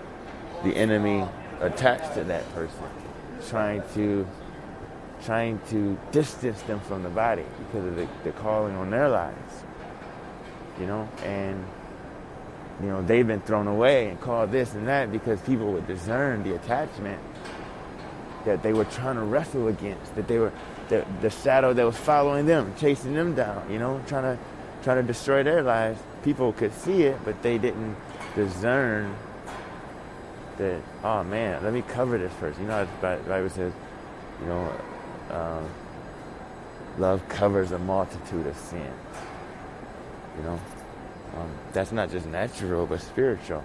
the 0.65 0.77
enemy 0.77 1.27
attached 1.61 2.15
to 2.15 2.25
that 2.25 2.51
person, 2.55 2.85
trying 3.49 3.83
to 3.95 4.27
trying 5.25 5.61
to 5.69 5.99
distance 6.13 6.63
them 6.63 6.81
from 6.81 7.03
the 7.03 7.09
body 7.11 7.45
because 7.59 7.87
of 7.87 7.97
the, 7.97 8.09
the 8.25 8.33
calling 8.33 8.75
on 8.77 8.91
their 8.91 9.09
lives. 9.09 9.65
You 10.79 10.87
know, 10.87 11.09
and 11.25 11.65
you 12.81 12.89
know, 12.89 13.03
they've 13.03 13.27
been 13.27 13.43
thrown 13.43 13.67
away 13.67 14.09
and 14.09 14.19
called 14.21 14.51
this 14.51 14.75
and 14.75 14.89
that 14.89 15.13
because 15.13 15.41
people 15.43 15.73
would 15.73 15.87
discern 15.87 16.43
the 16.43 16.55
attachment 16.55 17.21
that 18.45 18.63
they 18.63 18.73
were 18.73 18.85
trying 18.87 19.17
to 19.17 19.23
wrestle 19.23 19.69
against, 19.69 20.15
that 20.15 20.27
they 20.29 20.39
were 20.39 20.53
the, 20.89 21.05
the 21.21 21.31
shadow 21.31 21.73
that 21.73 21.85
was 21.85 21.97
following 21.97 22.47
them, 22.47 22.75
chasing 22.79 23.15
them 23.15 23.35
down, 23.35 23.71
you 23.71 23.79
know, 23.79 24.01
trying 24.07 24.23
to 24.23 24.39
trying 24.83 24.97
to 24.97 25.03
destroy 25.07 25.43
their 25.43 25.63
lives. 25.63 26.01
People 26.23 26.53
could 26.53 26.73
see 26.73 27.03
it, 27.03 27.19
but 27.25 27.43
they 27.43 27.59
didn't 27.59 27.97
discern 28.35 29.15
that, 30.57 30.81
oh 31.05 31.23
man, 31.23 31.63
let 31.63 31.73
me 31.73 31.83
cover 31.83 32.19
this 32.19 32.33
first. 32.35 32.59
You 32.59 32.67
know, 32.67 32.87
the 33.01 33.19
Bible 33.27 33.51
says, 33.51 33.73
you 34.41 34.47
know, 34.47 34.73
um, 35.31 35.69
love 36.99 37.27
covers 37.29 37.73
a 37.73 37.79
multitude 37.79 38.47
of 38.47 38.57
sins. 38.57 38.91
You 40.39 40.45
know, 40.45 40.61
um, 41.37 41.51
that's 41.73 41.93
not 41.93 42.11
just 42.11 42.27
natural, 42.27 42.87
but 42.87 43.01
spiritual. 43.01 43.63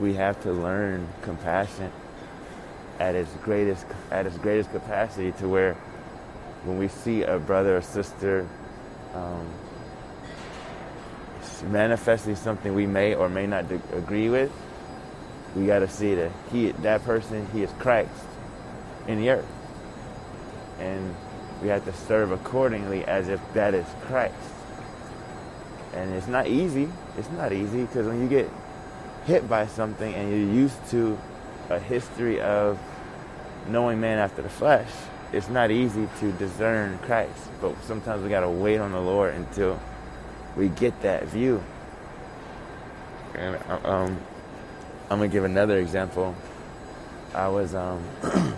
We 0.00 0.14
have 0.14 0.42
to 0.42 0.52
learn 0.52 1.08
compassion 1.22 1.90
at 2.98 3.14
its 3.14 3.32
greatest 3.42 3.86
at 4.10 4.26
its 4.26 4.36
greatest 4.38 4.70
capacity 4.72 5.32
to 5.32 5.48
where 5.48 5.74
when 6.64 6.78
we 6.78 6.88
see 6.88 7.22
a 7.22 7.38
brother 7.38 7.76
or 7.76 7.82
sister 7.82 8.48
um, 9.14 9.48
manifesting 11.70 12.36
something 12.36 12.74
we 12.74 12.86
may 12.86 13.14
or 13.14 13.28
may 13.28 13.46
not 13.46 13.70
agree 13.92 14.28
with, 14.28 14.50
we 15.54 15.66
got 15.66 15.80
to 15.80 15.88
see 15.88 16.14
that 16.14 16.30
he 16.52 16.72
that 16.72 17.04
person 17.04 17.46
he 17.52 17.62
is 17.62 17.70
Christ 17.78 18.10
in 19.06 19.18
the 19.18 19.30
earth. 19.30 19.46
And 20.78 21.14
we 21.62 21.68
have 21.68 21.84
to 21.86 21.92
serve 21.92 22.32
accordingly 22.32 23.04
as 23.04 23.28
if 23.28 23.40
that 23.54 23.74
is 23.74 23.86
Christ. 24.02 24.34
And 25.94 26.12
it's 26.14 26.26
not 26.26 26.46
easy. 26.46 26.88
It's 27.16 27.30
not 27.30 27.52
easy 27.52 27.82
because 27.82 28.06
when 28.06 28.20
you 28.20 28.28
get 28.28 28.50
hit 29.24 29.48
by 29.48 29.66
something 29.66 30.14
and 30.14 30.30
you're 30.30 30.54
used 30.54 30.86
to 30.90 31.18
a 31.70 31.78
history 31.78 32.40
of 32.40 32.78
knowing 33.68 34.00
man 34.00 34.18
after 34.18 34.42
the 34.42 34.48
flesh, 34.48 34.90
it's 35.32 35.48
not 35.48 35.70
easy 35.70 36.08
to 36.20 36.32
discern 36.32 36.98
Christ. 36.98 37.48
But 37.60 37.74
sometimes 37.84 38.22
we 38.22 38.28
got 38.28 38.40
to 38.40 38.50
wait 38.50 38.78
on 38.78 38.92
the 38.92 39.00
Lord 39.00 39.34
until 39.34 39.80
we 40.56 40.68
get 40.68 41.00
that 41.02 41.24
view. 41.24 41.62
And 43.34 43.56
um, 43.84 44.18
I'm 45.10 45.20
to 45.20 45.28
give 45.28 45.44
another 45.44 45.78
example. 45.78 46.34
I 47.34 47.48
was. 47.48 47.74
Um, 47.74 48.02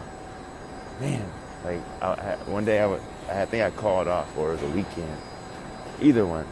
man, 1.00 1.25
like 1.65 1.81
I, 2.03 2.37
one 2.47 2.65
day 2.65 2.81
I, 2.81 2.87
would, 2.87 3.00
I 3.31 3.45
think 3.45 3.65
I 3.65 3.71
called 3.71 4.09
off 4.09 4.37
or 4.37 4.50
it 4.50 4.53
was 4.55 4.62
a 4.62 4.71
weekend, 4.71 5.17
either 6.00 6.27
one, 6.27 6.47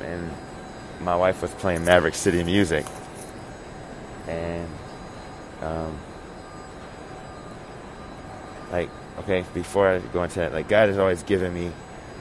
and 0.00 0.30
my 1.00 1.16
wife 1.16 1.42
was 1.42 1.50
playing 1.52 1.84
Maverick 1.84 2.14
City 2.14 2.42
music, 2.42 2.86
and 4.26 4.68
um, 5.62 5.98
like 8.72 8.90
okay, 9.18 9.44
before 9.54 9.88
I 9.88 9.98
go 9.98 10.22
into 10.22 10.36
that, 10.36 10.52
like 10.52 10.68
God 10.68 10.88
has 10.88 10.98
always 10.98 11.22
given 11.22 11.52
me 11.52 11.72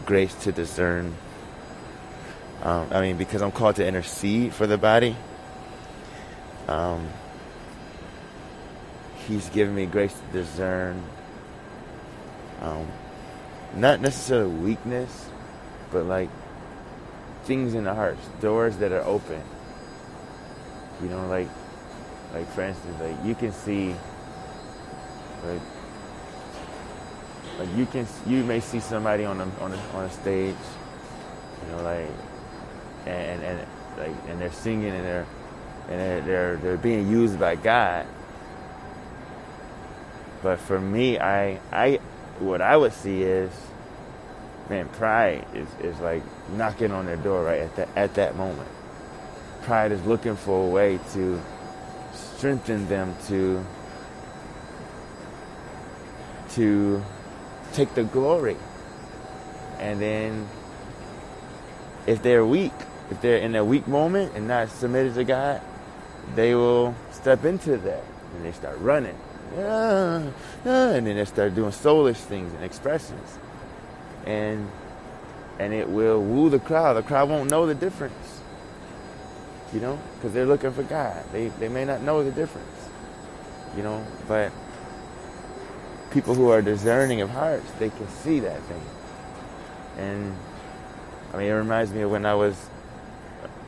grace 0.05 0.33
to 0.43 0.51
discern. 0.51 1.15
Um, 2.61 2.87
I 2.91 3.01
mean, 3.01 3.17
because 3.17 3.41
I'm 3.41 3.51
called 3.51 3.77
to 3.77 3.87
intercede 3.87 4.53
for 4.53 4.67
the 4.67 4.77
body. 4.77 5.15
Um, 6.67 7.07
he's 9.27 9.49
given 9.49 9.73
me 9.73 9.85
grace 9.85 10.13
to 10.13 10.39
discern 10.39 11.01
um, 12.61 12.87
not 13.75 14.01
necessarily 14.01 14.53
weakness, 14.53 15.29
but 15.91 16.05
like 16.05 16.29
things 17.43 17.73
in 17.73 17.85
the 17.85 17.93
hearts, 17.93 18.25
doors 18.41 18.77
that 18.77 18.91
are 18.91 19.03
open. 19.03 19.41
You 21.01 21.09
know, 21.09 21.27
like 21.27 21.47
like 22.33 22.47
for 22.51 22.61
instance, 22.63 22.95
like 23.01 23.15
you 23.25 23.35
can 23.35 23.51
see 23.51 23.95
like 25.45 25.61
like 27.57 27.69
you 27.75 27.85
can 27.85 28.07
you 28.27 28.43
may 28.43 28.59
see 28.59 28.79
somebody 28.79 29.25
on 29.25 29.39
a 29.41 29.45
on 29.61 29.73
a 29.73 29.77
on 29.93 30.05
a 30.05 30.09
stage, 30.09 30.55
you 31.63 31.71
know, 31.71 31.83
like 31.83 32.09
and 33.05 33.43
and 33.43 33.67
like 33.97 34.15
and 34.27 34.39
they're 34.39 34.51
singing 34.51 34.91
and 34.91 35.05
they're 35.05 35.25
and 35.89 35.99
they're 35.99 36.21
they're, 36.21 36.55
they're 36.57 36.77
being 36.77 37.09
used 37.09 37.39
by 37.39 37.55
God. 37.55 38.05
But 40.41 40.59
for 40.59 40.79
me, 40.79 41.19
I 41.19 41.59
I 41.71 41.99
what 42.39 42.61
I 42.61 42.77
would 42.77 42.93
see 42.93 43.23
is, 43.23 43.51
man, 44.69 44.87
pride 44.89 45.45
is, 45.53 45.67
is 45.81 45.99
like 45.99 46.23
knocking 46.51 46.91
on 46.91 47.05
their 47.05 47.17
door 47.17 47.43
right 47.43 47.61
at 47.61 47.75
that 47.75 47.89
at 47.95 48.13
that 48.15 48.35
moment. 48.37 48.69
Pride 49.63 49.91
is 49.91 50.03
looking 50.05 50.35
for 50.35 50.67
a 50.67 50.69
way 50.69 50.99
to 51.13 51.41
strengthen 52.37 52.87
them 52.87 53.15
to 53.27 53.65
to 56.51 57.03
take 57.73 57.93
the 57.93 58.03
glory. 58.03 58.57
And 59.79 60.01
then 60.01 60.47
if 62.07 62.21
they're 62.21 62.45
weak, 62.45 62.73
if 63.11 63.21
they're 63.21 63.37
in 63.37 63.55
a 63.55 63.63
weak 63.63 63.87
moment 63.87 64.33
and 64.35 64.47
not 64.47 64.69
submitted 64.69 65.15
to 65.15 65.23
God, 65.23 65.61
they 66.35 66.55
will 66.55 66.95
step 67.11 67.45
into 67.45 67.77
that 67.77 68.03
and 68.35 68.45
they 68.45 68.51
start 68.51 68.77
running 68.79 69.17
yeah, 69.55 70.31
yeah, 70.65 70.89
and 70.89 71.07
then 71.07 71.15
they 71.15 71.25
start 71.25 71.55
doing 71.55 71.71
soulish 71.71 72.17
things 72.17 72.53
and 72.53 72.63
expressions, 72.63 73.37
and 74.25 74.69
and 75.57 75.73
it 75.73 75.89
will 75.89 76.21
woo 76.21 76.49
the 76.49 76.59
crowd. 76.59 76.93
The 76.93 77.01
crowd 77.01 77.29
won't 77.29 77.49
know 77.49 77.65
the 77.65 77.75
difference, 77.75 78.38
you 79.73 79.79
know, 79.79 79.99
because 80.15 80.33
they're 80.33 80.45
looking 80.45 80.71
for 80.71 80.83
God. 80.83 81.23
They 81.31 81.49
they 81.59 81.69
may 81.69 81.85
not 81.85 82.01
know 82.01 82.23
the 82.23 82.31
difference, 82.31 82.89
you 83.77 83.83
know, 83.83 84.05
but 84.27 84.51
people 86.11 86.33
who 86.35 86.49
are 86.49 86.61
discerning 86.61 87.21
of 87.21 87.29
hearts, 87.29 87.69
they 87.79 87.89
can 87.89 88.07
see 88.09 88.39
that 88.41 88.61
thing, 88.63 88.81
and 89.97 90.35
I 91.33 91.37
mean, 91.37 91.47
it 91.47 91.53
reminds 91.53 91.93
me 91.93 92.01
of 92.01 92.11
when 92.11 92.25
I 92.25 92.35
was 92.35 92.55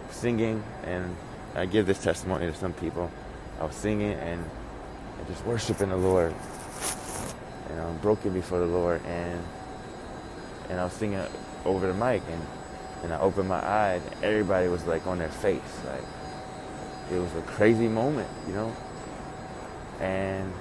singing, 0.10 0.64
and 0.86 1.16
I 1.56 1.66
give 1.66 1.86
this 1.86 2.02
testimony 2.02 2.48
to 2.48 2.56
some 2.56 2.74
people. 2.74 3.12
I 3.60 3.66
was 3.66 3.76
singing 3.76 4.14
and, 4.14 4.44
just 5.28 5.46
worshiping 5.46 5.90
the 5.90 5.98
Lord, 5.98 6.34
and 7.70 7.80
I'm 7.80 7.98
broken 7.98 8.34
before 8.34 8.60
the 8.60 8.66
Lord, 8.66 9.06
and 9.06 9.42
and 10.70 10.80
I 10.80 10.84
was 10.86 10.94
singing 10.94 11.22
over 11.64 11.86
the 11.88 11.94
mic, 11.94 12.24
and 12.30 12.42
and 13.04 13.14
I 13.14 13.20
opened 13.20 13.50
my 13.50 13.64
eyes, 13.64 14.02
and 14.06 14.24
everybody 14.24 14.68
was 14.68 14.86
like 14.86 15.08
on 15.08 15.20
their 15.20 15.30
face, 15.30 15.62
like 15.88 16.04
it 17.12 17.20
was 17.20 17.34
a 17.36 17.42
crazy 17.42 17.88
moment, 17.88 18.30
you 18.48 18.54
know. 18.54 18.76
And 20.00 20.52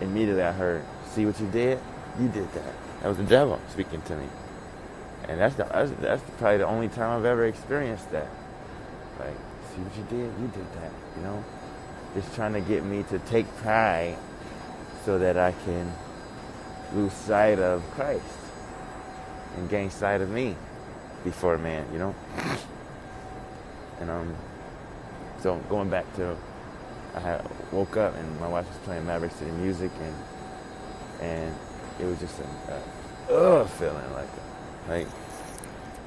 immediately 0.00 0.42
I 0.42 0.52
heard, 0.52 0.84
"See 1.06 1.26
what 1.26 1.38
you 1.40 1.48
did? 1.48 1.78
You 2.20 2.28
did 2.28 2.52
that." 2.52 2.74
That 3.02 3.08
was 3.08 3.18
the 3.18 3.24
devil 3.24 3.60
speaking 3.70 4.00
to 4.02 4.16
me, 4.16 4.26
and 5.28 5.40
that's 5.40 5.54
the, 5.56 5.64
that's, 5.64 5.90
that's 6.00 6.22
probably 6.38 6.58
the 6.58 6.66
only 6.66 6.88
time 6.88 7.18
I've 7.18 7.24
ever 7.24 7.46
experienced 7.46 8.10
that. 8.12 8.28
Like, 9.18 9.36
see 9.74 9.82
what 9.82 9.96
you 9.96 10.04
did? 10.04 10.32
You 10.40 10.48
did 10.48 10.72
that, 10.74 10.92
you 11.16 11.22
know. 11.22 11.44
Just 12.14 12.34
trying 12.34 12.52
to 12.52 12.60
get 12.60 12.84
me 12.84 13.04
to 13.04 13.18
take 13.20 13.46
pride 13.56 14.16
so 15.04 15.18
that 15.18 15.36
I 15.36 15.52
can 15.64 15.92
lose 16.94 17.12
sight 17.12 17.58
of 17.58 17.82
Christ 17.92 18.22
and 19.56 19.68
gain 19.68 19.90
sight 19.90 20.20
of 20.20 20.30
me 20.30 20.56
before 21.24 21.58
man, 21.58 21.86
you 21.92 21.98
know. 21.98 22.14
And 24.00 24.10
um, 24.10 24.34
so 25.40 25.56
going 25.68 25.90
back 25.90 26.12
to, 26.16 26.36
I 27.14 27.40
woke 27.70 27.96
up 27.96 28.16
and 28.16 28.40
my 28.40 28.48
wife 28.48 28.68
was 28.68 28.78
playing 28.78 29.06
Maverick 29.06 29.32
City 29.32 29.50
music 29.52 29.90
and 30.00 30.14
and 31.20 31.54
it 32.00 32.04
was 32.04 32.18
just 32.18 32.40
a, 32.40 33.32
a 33.32 33.34
ugh 33.34 33.68
feeling 33.70 34.12
like 34.12 34.28
like 34.88 35.06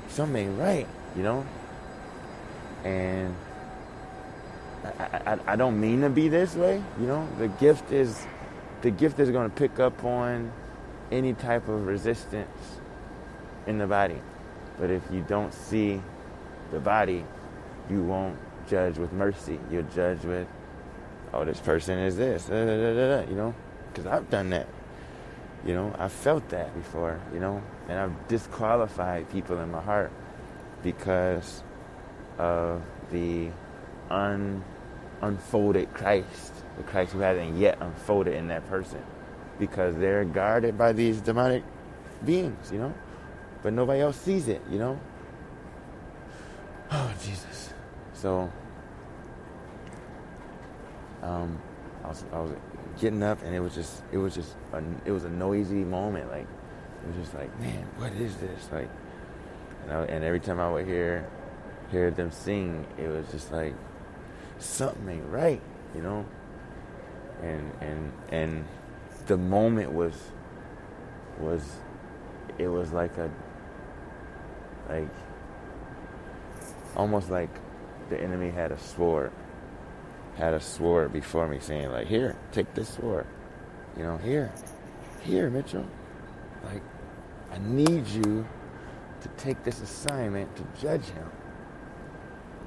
something 0.10 0.48
ain't 0.48 0.60
right, 0.60 0.88
you 1.16 1.24
know. 1.24 1.46
And 2.84 3.36
I, 4.84 5.32
I, 5.32 5.40
I 5.48 5.56
don't 5.56 5.80
mean 5.80 6.02
to 6.02 6.10
be 6.10 6.28
this 6.28 6.56
way, 6.56 6.84
you 7.00 7.08
know. 7.08 7.28
The 7.38 7.48
gift 7.48 7.92
is 7.92 8.26
the 8.82 8.92
gift 8.92 9.20
is 9.20 9.32
going 9.32 9.50
to 9.50 9.56
pick 9.56 9.80
up 9.80 10.04
on 10.04 10.52
any 11.12 11.34
type 11.34 11.68
of 11.68 11.86
resistance 11.86 12.80
in 13.68 13.78
the 13.78 13.88
body. 13.88 14.22
But 14.80 14.90
if 14.90 15.04
you 15.12 15.22
don't 15.28 15.54
see 15.54 16.02
the 16.72 16.80
body, 16.80 17.26
you 17.90 18.04
won't 18.04 18.38
judge 18.68 18.98
with 18.98 19.14
mercy. 19.14 19.60
You'll 19.72 19.84
judge 19.84 20.24
with, 20.24 20.48
oh, 21.34 21.46
this 21.46 21.60
person 21.60 22.00
is 22.00 22.18
this, 22.18 22.46
da, 22.46 22.66
da, 22.66 22.94
da, 22.94 23.30
you 23.30 23.36
know? 23.36 23.54
Because 23.88 24.06
I've 24.06 24.30
done 24.30 24.50
that. 24.50 24.68
You 25.66 25.74
know, 25.74 25.96
I 25.98 26.10
felt 26.10 26.50
that 26.50 26.76
before, 26.76 27.20
you 27.34 27.40
know? 27.40 27.62
And 27.88 27.98
I've 27.98 28.28
disqualified 28.28 29.30
people 29.32 29.60
in 29.60 29.72
my 29.72 29.82
heart 29.82 30.12
because 30.84 31.64
of 32.38 32.82
the 33.12 33.50
un, 34.10 34.64
unfolded 35.22 35.94
Christ, 35.94 36.54
the 36.78 36.84
Christ 36.84 37.14
who 37.14 37.20
hasn't 37.20 37.58
yet 37.58 37.78
unfolded 37.82 38.34
in 38.34 38.48
that 38.48 38.68
person. 38.68 39.02
Because 39.58 39.96
they're 39.96 40.26
guarded 40.26 40.78
by 40.78 40.92
these 40.92 41.22
demonic 41.22 41.64
beings, 42.26 42.72
you 42.72 42.80
know? 42.80 42.94
But 43.66 43.74
nobody 43.74 44.00
else 44.02 44.18
sees 44.18 44.48
it, 44.48 44.62
you 44.70 44.78
know? 44.78 45.00
Oh, 46.92 47.12
Jesus. 47.20 47.74
So, 48.14 48.52
um, 51.24 51.60
I 52.04 52.08
was, 52.10 52.26
I 52.32 52.40
was 52.42 52.52
getting 53.02 53.24
up 53.24 53.42
and 53.42 53.56
it 53.56 53.60
was 53.60 53.74
just, 53.74 54.04
it 54.12 54.20
was 54.20 54.36
just, 54.36 54.54
a, 54.72 54.84
it 55.04 55.10
was 55.10 55.24
a 55.24 55.32
noisy 55.32 55.84
moment. 55.84 56.30
Like, 56.30 56.46
it 56.46 57.08
was 57.08 57.16
just 57.16 57.34
like, 57.34 57.60
man, 57.60 57.88
what 57.98 58.14
is 58.14 58.36
this? 58.36 58.70
Like, 58.72 58.88
and, 59.82 59.94
I, 59.94 60.04
and 60.04 60.24
every 60.24 60.42
time 60.42 60.60
I 60.60 60.72
would 60.72 60.86
hear, 60.86 61.28
hear 61.90 62.12
them 62.12 62.30
sing, 62.30 62.86
it 63.00 63.08
was 63.08 63.26
just 63.32 63.52
like, 63.52 63.74
something 64.60 65.10
ain't 65.10 65.28
right, 65.32 65.62
you 65.96 66.04
know? 66.04 66.24
And, 67.42 67.72
and, 67.82 68.14
and 68.30 68.66
the 69.26 69.38
moment 69.38 69.92
was, 69.92 70.14
was, 71.40 71.78
it 72.60 72.68
was 72.68 72.92
like 72.92 73.18
a, 73.18 73.32
like, 74.90 75.10
almost 76.96 77.30
like 77.30 77.50
the 78.10 78.22
enemy 78.22 78.52
had 78.52 78.72
a 78.72 78.80
sword, 78.80 79.32
had 80.38 80.54
a 80.54 80.60
sword 80.60 81.14
before 81.14 81.48
me 81.48 81.60
saying 81.60 81.92
like, 81.92 82.08
here, 82.08 82.36
take 82.52 82.74
this 82.74 82.90
sword. 82.90 83.26
You 83.98 84.04
know, 84.04 84.18
here, 84.18 84.52
here, 85.24 85.50
Mitchell. 85.50 85.86
Like, 86.66 86.82
I 87.52 87.58
need 87.60 88.08
you 88.08 88.46
to 89.22 89.28
take 89.38 89.64
this 89.64 89.82
assignment 89.82 90.56
to 90.56 90.64
judge 90.82 91.06
him. 91.06 91.30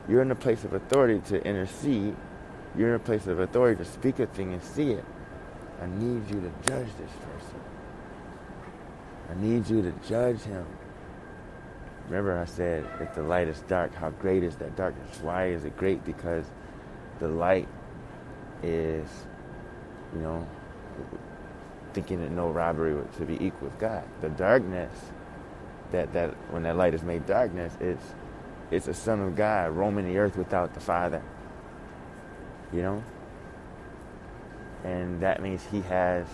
You're 0.09 0.23
in 0.23 0.31
a 0.31 0.37
place 0.37 0.65
of 0.65 0.73
authority 0.73 1.21
to 1.29 1.45
intercede. 1.47 2.17
You're 2.77 2.89
in 2.89 2.95
a 2.95 3.05
place 3.05 3.27
of 3.27 3.41
authority 3.41 3.83
to 3.85 3.91
speak 3.91 4.19
a 4.19 4.27
thing 4.27 4.53
and 4.55 4.63
see 4.63 4.93
it. 4.93 5.05
I 5.81 5.87
need 5.87 6.29
you 6.29 6.41
to 6.41 6.51
judge 6.67 6.89
this 6.99 7.11
person. 7.11 7.61
I 9.31 9.35
need 9.41 9.69
you 9.69 9.83
to 9.83 9.93
judge 10.09 10.41
him. 10.41 10.67
Remember, 12.09 12.39
I 12.39 12.47
said, 12.47 12.87
if 13.01 13.15
the 13.15 13.23
light 13.23 13.49
is 13.49 13.61
dark, 13.69 13.95
how 13.95 14.11
great 14.11 14.43
is 14.43 14.57
that 14.57 14.77
darkness? 14.77 15.19
Why 15.21 15.49
is 15.49 15.65
it 15.65 15.77
great? 15.77 16.05
Because 16.07 16.47
the 17.19 17.29
light 17.29 17.69
is, 18.63 19.07
you 20.15 20.21
know, 20.21 20.47
thinking 21.93 22.21
that 22.21 22.31
no 22.31 22.49
robbery 22.49 22.97
to 23.19 23.25
be 23.27 23.35
equal 23.35 23.69
with 23.69 23.79
God. 23.79 24.05
The 24.23 24.31
darkness, 24.31 24.93
that, 25.93 26.13
that 26.15 26.31
when 26.51 26.63
that 26.63 26.77
light 26.77 26.95
is 26.95 27.03
made 27.03 27.27
darkness, 27.27 27.77
it's, 27.79 28.15
it's 28.71 28.89
a 28.89 28.95
son 28.95 29.21
of 29.21 29.37
God 29.37 29.73
roaming 29.73 30.07
the 30.07 30.19
earth 30.19 30.37
without 30.37 30.73
the 30.73 30.81
Father. 30.81 31.23
You 32.73 32.83
know? 32.83 33.05
And 34.85 35.21
that 35.21 35.43
means 35.43 35.63
he 35.71 35.83
has, 35.83 36.27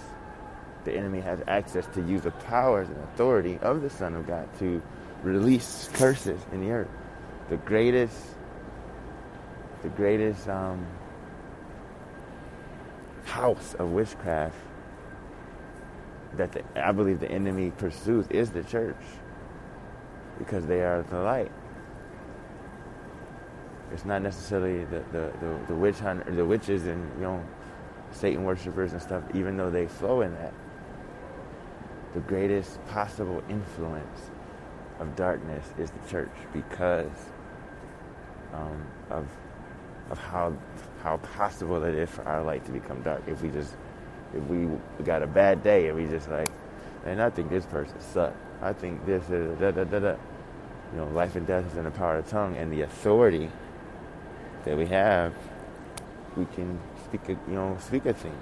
the 0.85 0.93
enemy 0.93 1.21
has 1.21 1.41
access 1.49 1.87
to 1.95 2.03
use 2.03 2.23
the 2.23 2.31
powers 2.31 2.89
and 2.89 2.99
authority 2.99 3.59
of 3.61 3.83
the 3.83 3.91
Son 3.91 4.15
of 4.15 4.27
God 4.27 4.49
to 4.61 4.81
release 5.25 5.89
curses 5.95 6.41
in 6.53 6.61
the 6.61 6.71
earth. 6.71 6.91
The 7.49 7.57
greatest, 7.59 8.17
the 9.83 9.89
greatest 9.89 10.49
um, 10.49 10.87
house 13.25 13.75
of 13.79 13.91
witchcraft 13.91 14.57
that 16.37 16.53
the, 16.53 16.63
I 16.87 16.93
believe 16.93 17.21
the 17.21 17.31
enemy 17.31 17.71
pursues 17.71 18.27
is 18.29 18.51
the 18.51 18.63
church 18.65 18.97
because 20.39 20.67
they 20.67 20.83
are 20.83 21.03
the 21.11 21.21
light. 21.21 21.51
It's 23.93 24.05
not 24.05 24.23
necessarily 24.23 24.85
the, 24.85 25.05
the, 25.13 25.33
the, 25.41 25.59
the 25.69 25.75
witch 25.75 25.99
hunter, 25.99 26.31
the 26.31 26.45
witches 26.45 26.87
and 26.87 27.11
you 27.17 27.23
know 27.23 27.45
Satan 28.11 28.45
worshippers 28.45 28.93
and 28.93 29.01
stuff, 29.01 29.23
even 29.35 29.57
though 29.57 29.71
they 29.71 29.87
flow 29.87 30.23
in 30.23 30.35
that. 30.35 30.53
The 32.15 32.21
greatest 32.21 32.85
possible 32.87 33.43
influence 33.49 34.31
of 35.01 35.17
darkness 35.17 35.67
is 35.79 35.91
the 35.91 36.11
church 36.11 36.33
because 36.53 37.11
um, 38.53 38.87
of 39.11 39.27
of 40.11 40.19
how 40.19 40.55
how 41.03 41.17
possible 41.19 41.83
it 41.85 41.95
is 41.95 42.11
for 42.11 42.23
our 42.25 42.43
light 42.43 42.65
to 42.65 42.73
become 42.73 43.03
dark 43.03 43.23
if 43.27 43.43
we 43.43 43.49
just 43.49 43.75
if 44.35 44.43
we 44.45 44.69
got 45.05 45.23
a 45.23 45.27
bad 45.27 45.63
day 45.63 45.89
and 45.89 45.97
we 45.97 46.07
just 46.07 46.29
like 46.31 46.49
and 47.05 47.21
I 47.21 47.31
think 47.31 47.51
this 47.51 47.67
person 47.67 48.01
sucked. 48.01 48.37
I 48.63 48.73
think 48.73 49.05
this 49.05 49.29
is 49.29 49.59
da 49.59 49.71
da 49.71 49.85
da 49.85 49.99
da. 49.99 50.17
You 50.93 51.01
know, 51.01 51.09
life 51.09 51.37
and 51.37 51.47
death 51.47 51.71
is 51.71 51.77
in 51.77 51.85
the 51.85 51.91
power 51.91 52.19
of 52.19 52.25
the 52.25 52.31
tongue, 52.31 52.57
and 52.57 52.73
the 52.73 52.83
authority 52.83 53.51
that 54.65 54.77
we 54.77 54.87
have, 54.87 55.35
we 56.37 56.47
can 56.47 56.79
speak 57.05 57.29
a 57.29 57.33
you 57.33 57.55
know 57.55 57.77
speak 57.81 58.07
a 58.07 58.15
thing. 58.15 58.37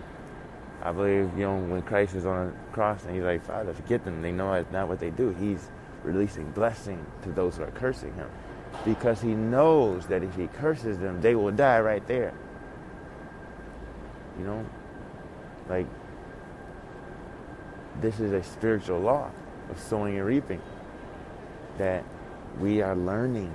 I 0.82 0.92
believe 0.92 1.30
you 1.36 1.44
know 1.44 1.56
when 1.56 1.82
Christ 1.82 2.14
is 2.14 2.26
on 2.26 2.48
the 2.48 2.72
cross 2.72 3.04
and 3.04 3.14
he's 3.14 3.24
like, 3.24 3.44
Father, 3.44 3.72
forget 3.72 4.04
them. 4.04 4.22
They 4.22 4.32
know 4.32 4.52
it's 4.54 4.70
not 4.70 4.88
what 4.88 5.00
they 5.00 5.10
do. 5.10 5.30
He's 5.40 5.68
releasing 6.02 6.50
blessing 6.50 7.04
to 7.22 7.30
those 7.30 7.56
who 7.56 7.64
are 7.64 7.70
cursing 7.70 8.14
him. 8.14 8.28
Because 8.84 9.20
he 9.20 9.34
knows 9.34 10.06
that 10.06 10.22
if 10.22 10.34
he 10.34 10.46
curses 10.48 10.98
them, 10.98 11.20
they 11.20 11.34
will 11.34 11.50
die 11.50 11.80
right 11.80 12.06
there. 12.06 12.32
You 14.38 14.44
know? 14.44 14.66
Like, 15.68 15.86
this 18.00 18.18
is 18.18 18.32
a 18.32 18.42
spiritual 18.42 19.00
law 19.00 19.30
of 19.70 19.78
sowing 19.78 20.16
and 20.16 20.26
reaping 20.26 20.60
that 21.78 22.04
we 22.58 22.82
are 22.82 22.96
learning. 22.96 23.52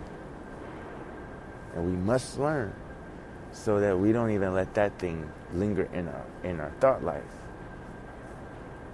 And 1.76 1.86
we 1.86 1.98
must 1.98 2.40
learn 2.40 2.74
so 3.52 3.80
that 3.80 3.98
we 3.98 4.12
don't 4.12 4.32
even 4.32 4.54
let 4.54 4.74
that 4.76 4.98
thing 5.00 5.30
linger 5.54 5.90
in 5.94 6.08
our 6.08 6.26
in 6.44 6.60
our 6.60 6.72
thought 6.80 7.04
life. 7.04 7.24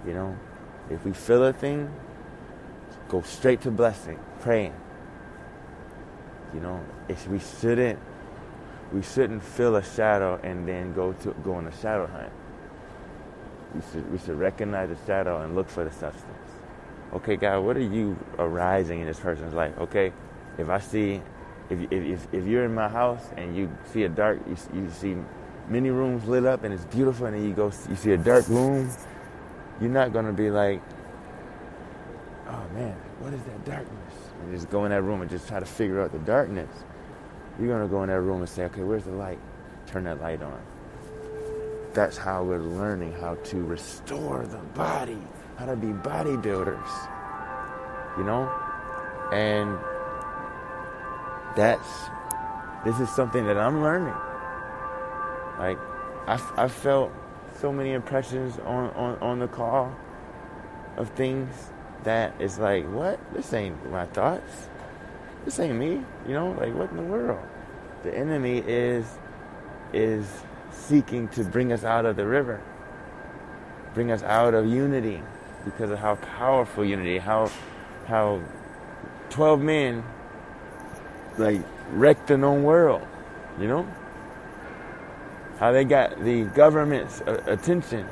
You 0.06 0.14
know? 0.14 0.36
If 0.90 1.04
we 1.04 1.12
feel 1.12 1.44
a 1.44 1.52
thing, 1.52 1.90
go 3.08 3.22
straight 3.22 3.62
to 3.62 3.70
blessing, 3.70 4.18
praying. 4.40 4.74
You 6.54 6.60
know, 6.60 6.80
if 7.08 7.28
we 7.28 7.40
shouldn't 7.60 7.98
we 8.92 9.02
shouldn't 9.02 9.42
feel 9.42 9.76
a 9.76 9.84
shadow 9.84 10.40
and 10.42 10.68
then 10.68 10.94
go 10.94 11.12
to 11.14 11.34
go 11.44 11.54
on 11.54 11.66
a 11.66 11.76
shadow 11.78 12.06
hunt. 12.06 12.32
We 13.74 13.82
should 13.92 14.12
we 14.12 14.18
should 14.18 14.38
recognize 14.38 14.90
the 14.90 15.06
shadow 15.06 15.42
and 15.42 15.54
look 15.56 15.68
for 15.68 15.84
the 15.84 15.92
substance. 15.92 16.50
okay, 17.14 17.36
God, 17.36 17.60
what 17.64 17.76
are 17.76 17.80
you 17.80 18.16
arising 18.38 19.00
in 19.00 19.06
this 19.06 19.20
person's 19.20 19.54
life? 19.54 19.74
Okay, 19.78 20.12
if 20.58 20.68
I 20.68 20.78
see, 20.80 21.22
if, 21.70 21.92
if, 21.92 22.28
if 22.32 22.46
you're 22.46 22.64
in 22.64 22.74
my 22.74 22.88
house 22.88 23.24
and 23.36 23.56
you 23.56 23.70
see 23.92 24.04
a 24.04 24.08
dark, 24.08 24.40
you, 24.48 24.56
you 24.74 24.90
see 24.90 25.16
many 25.68 25.90
rooms 25.90 26.26
lit 26.26 26.44
up 26.44 26.64
and 26.64 26.74
it's 26.74 26.84
beautiful, 26.86 27.26
and 27.26 27.36
then 27.36 27.44
you 27.44 27.54
go, 27.54 27.72
you 27.88 27.96
see 27.96 28.12
a 28.12 28.18
dark 28.18 28.48
room, 28.48 28.90
you're 29.80 29.90
not 29.90 30.12
gonna 30.12 30.32
be 30.32 30.50
like, 30.50 30.82
oh 32.48 32.66
man, 32.74 32.96
what 33.20 33.32
is 33.32 33.42
that 33.42 33.64
darkness? 33.64 34.14
And 34.42 34.52
just 34.52 34.70
go 34.70 34.84
in 34.84 34.90
that 34.90 35.02
room 35.02 35.20
and 35.22 35.30
just 35.30 35.48
try 35.48 35.60
to 35.60 35.66
figure 35.66 36.02
out 36.02 36.12
the 36.12 36.18
darkness. 36.20 36.70
You're 37.58 37.68
gonna 37.68 37.88
go 37.88 38.02
in 38.02 38.08
that 38.08 38.20
room 38.20 38.40
and 38.40 38.48
say, 38.48 38.64
okay, 38.64 38.82
where's 38.82 39.04
the 39.04 39.12
light? 39.12 39.38
Turn 39.86 40.04
that 40.04 40.20
light 40.20 40.42
on. 40.42 40.60
That's 41.92 42.16
how 42.16 42.42
we're 42.42 42.58
learning 42.58 43.12
how 43.12 43.36
to 43.36 43.62
restore 43.62 44.44
the 44.46 44.58
body, 44.58 45.18
how 45.56 45.66
to 45.66 45.76
be 45.76 45.88
bodybuilders. 45.88 47.08
You 48.18 48.24
know? 48.24 48.50
And 49.32 49.78
that's, 51.56 51.88
this 52.84 52.98
is 52.98 53.08
something 53.14 53.46
that 53.46 53.56
I'm 53.56 53.82
learning. 53.82 54.14
Like, 55.58 55.78
I, 56.26 56.40
I 56.56 56.68
felt 56.68 57.12
so 57.60 57.72
many 57.72 57.92
impressions 57.92 58.58
on, 58.58 58.90
on, 58.90 59.18
on 59.20 59.38
the 59.38 59.48
call 59.48 59.94
of 60.96 61.10
things 61.10 61.70
that 62.04 62.34
it's 62.38 62.58
like, 62.58 62.84
what? 62.86 63.18
This 63.34 63.52
ain't 63.52 63.90
my 63.90 64.06
thoughts. 64.06 64.68
This 65.44 65.58
ain't 65.60 65.78
me. 65.78 66.02
You 66.26 66.34
know, 66.34 66.52
like 66.52 66.74
what 66.74 66.90
in 66.90 66.96
the 66.96 67.02
world? 67.02 67.44
The 68.02 68.16
enemy 68.16 68.58
is 68.58 69.06
is 69.92 70.26
seeking 70.70 71.28
to 71.28 71.44
bring 71.44 71.72
us 71.72 71.84
out 71.84 72.04
of 72.04 72.16
the 72.16 72.26
river, 72.26 72.60
bring 73.94 74.10
us 74.10 74.22
out 74.22 74.54
of 74.54 74.66
unity 74.66 75.22
because 75.64 75.90
of 75.90 75.98
how 75.98 76.16
powerful 76.16 76.84
unity, 76.84 77.18
how 77.18 77.50
how 78.06 78.40
twelve 79.30 79.60
men 79.60 80.04
like 81.38 81.62
wrecked 81.92 82.28
the 82.28 82.36
known 82.36 82.62
world, 82.62 83.06
you 83.58 83.68
know? 83.68 83.86
How 85.58 85.72
they 85.72 85.84
got 85.84 86.22
the 86.22 86.44
government's 86.44 87.22
attention, 87.26 88.06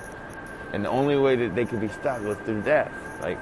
and 0.72 0.84
the 0.84 0.88
only 0.88 1.16
way 1.18 1.36
that 1.36 1.54
they 1.54 1.64
could 1.64 1.80
be 1.80 1.88
stopped 1.88 2.22
was 2.22 2.38
through 2.38 2.62
death. 2.62 2.90
Like 3.20 3.38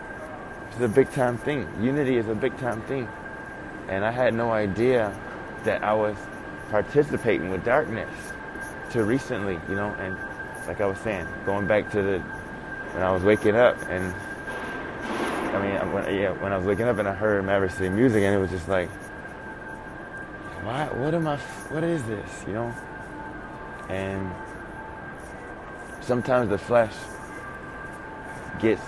it's 0.71 0.81
a 0.81 0.89
big 0.89 1.11
time 1.11 1.37
thing. 1.39 1.69
Unity 1.83 2.17
is 2.17 2.29
a 2.29 2.35
big 2.35 2.57
time 2.59 2.81
thing. 2.83 3.09
And 3.89 4.05
I 4.05 4.11
had 4.11 4.35
no 4.35 4.51
idea 4.53 5.13
that 5.65 5.83
I 5.83 5.93
was 5.93 6.17
participating 6.71 7.51
with 7.51 7.65
darkness 7.65 8.11
till 8.91 9.05
recently, 9.05 9.59
you 9.69 9.75
know, 9.75 9.93
and 9.95 10.17
like 10.67 10.81
I 10.81 10.87
was 10.87 10.99
saying, 10.99 11.27
going 11.45 11.67
back 11.67 11.91
to 11.93 12.03
the 12.03 12.19
when 12.93 13.03
I 13.03 13.11
was 13.13 13.23
waking 13.23 13.57
up 13.57 13.77
and 13.89 14.15
I 15.55 15.63
mean 15.63 15.93
when 15.93 16.15
yeah, 16.15 16.31
when 16.43 16.53
I 16.53 16.57
was 16.57 16.67
waking 16.67 16.87
up 16.87 16.99
and 16.99 17.09
I 17.09 17.15
heard 17.15 17.45
Maverick 17.45 17.73
City 17.73 17.89
music 17.89 18.23
and 18.23 18.35
it 18.35 18.39
was 18.39 18.51
just 18.51 18.69
like 18.69 18.89
why 20.63 20.87
what 20.95 21.15
am 21.15 21.27
I 21.27 21.37
what 21.71 21.85
is 21.85 22.03
this, 22.05 22.45
you 22.47 22.53
know? 22.53 22.75
And 23.89 24.31
sometimes 26.01 26.51
the 26.51 26.59
flesh 26.59 26.95
gets 28.61 28.83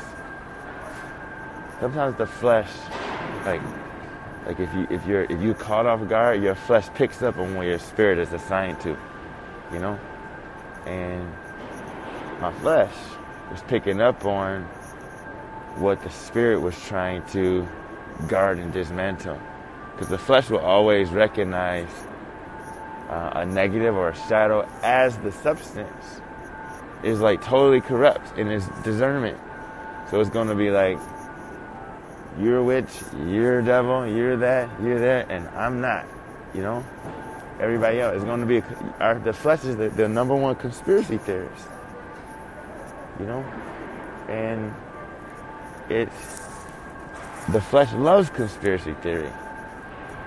sometimes 1.83 2.17
the 2.17 2.27
flesh, 2.27 2.71
like, 3.45 3.61
like 4.47 4.61
if 4.61 4.73
you 4.73 4.87
if 4.89 5.05
you're 5.05 5.25
if 5.25 5.43
you 5.43 5.53
caught 5.53 5.85
off 5.85 6.09
guard, 6.09 6.41
your 6.41 6.55
flesh 6.55 6.89
picks 6.95 7.23
up 7.23 7.37
on 7.39 7.57
what 7.57 7.67
your 7.67 7.81
spirit 7.81 8.19
is 8.19 8.33
assigned 8.33 8.81
to, 8.81 8.97
you 9.73 9.81
know, 9.81 9.99
and 10.87 11.29
my 12.41 12.53
flesh 12.61 12.95
was 13.51 13.61
picking 13.63 14.01
up 14.01 14.25
on 14.25 14.63
what 15.75 16.01
the 16.05 16.11
spirit 16.11 16.61
was 16.61 16.81
trying 16.85 17.21
to 17.27 17.67
guard 18.29 18.61
and 18.61 18.73
dismantle, 18.73 19.41
because 19.93 20.07
the 20.07 20.19
flesh 20.19 20.51
will 20.51 20.61
always 20.61 21.09
recognize 21.11 21.91
uh, 23.09 23.33
a 23.35 23.45
negative 23.45 23.97
or 23.97 24.11
a 24.11 24.17
shadow 24.29 24.69
as 24.85 25.19
the 25.19 25.33
substance 25.33 26.21
is 27.03 27.19
like 27.21 27.43
totally 27.43 27.81
corrupt 27.81 28.39
in 28.39 28.47
its 28.53 28.69
discernment. 28.85 29.41
So 30.11 30.21
it's 30.21 30.31
going 30.31 30.47
to 30.47 30.55
be 30.55 30.71
like 30.71 31.01
you're 32.39 32.59
a 32.59 32.65
witch, 32.65 32.89
you're 33.27 33.61
a 33.61 33.65
devil, 33.65 34.07
you're 34.07 34.37
that, 34.39 34.71
you're 34.81 34.99
that, 34.99 35.31
and 35.31 35.49
I'm 35.49 35.81
not. 35.81 36.07
You 36.55 36.63
know, 36.63 36.85
everybody 37.61 38.01
else 38.01 38.17
is 38.17 38.25
going 38.25 38.41
to 38.41 38.47
be 38.47 38.63
our, 39.01 39.19
the 39.19 39.33
flesh 39.33 39.65
is 39.65 39.77
the, 39.77 39.89
the 39.91 40.09
number 40.09 40.35
one 40.35 40.55
conspiracy 40.57 41.19
theorist. 41.19 41.67
You 43.21 43.27
know, 43.27 43.45
and 44.29 44.75
it's 45.89 46.41
the 47.51 47.61
flesh 47.61 47.93
loves 47.95 48.31
conspiracy 48.31 48.95
theory 49.03 49.31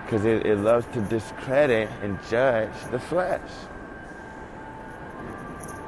because 0.03 0.25
it, 0.25 0.45
it 0.45 0.57
loves 0.57 0.85
to 0.93 1.01
discredit 1.01 1.89
and 2.03 2.19
judge 2.29 2.71
the 2.91 2.99
flesh. 2.99 3.49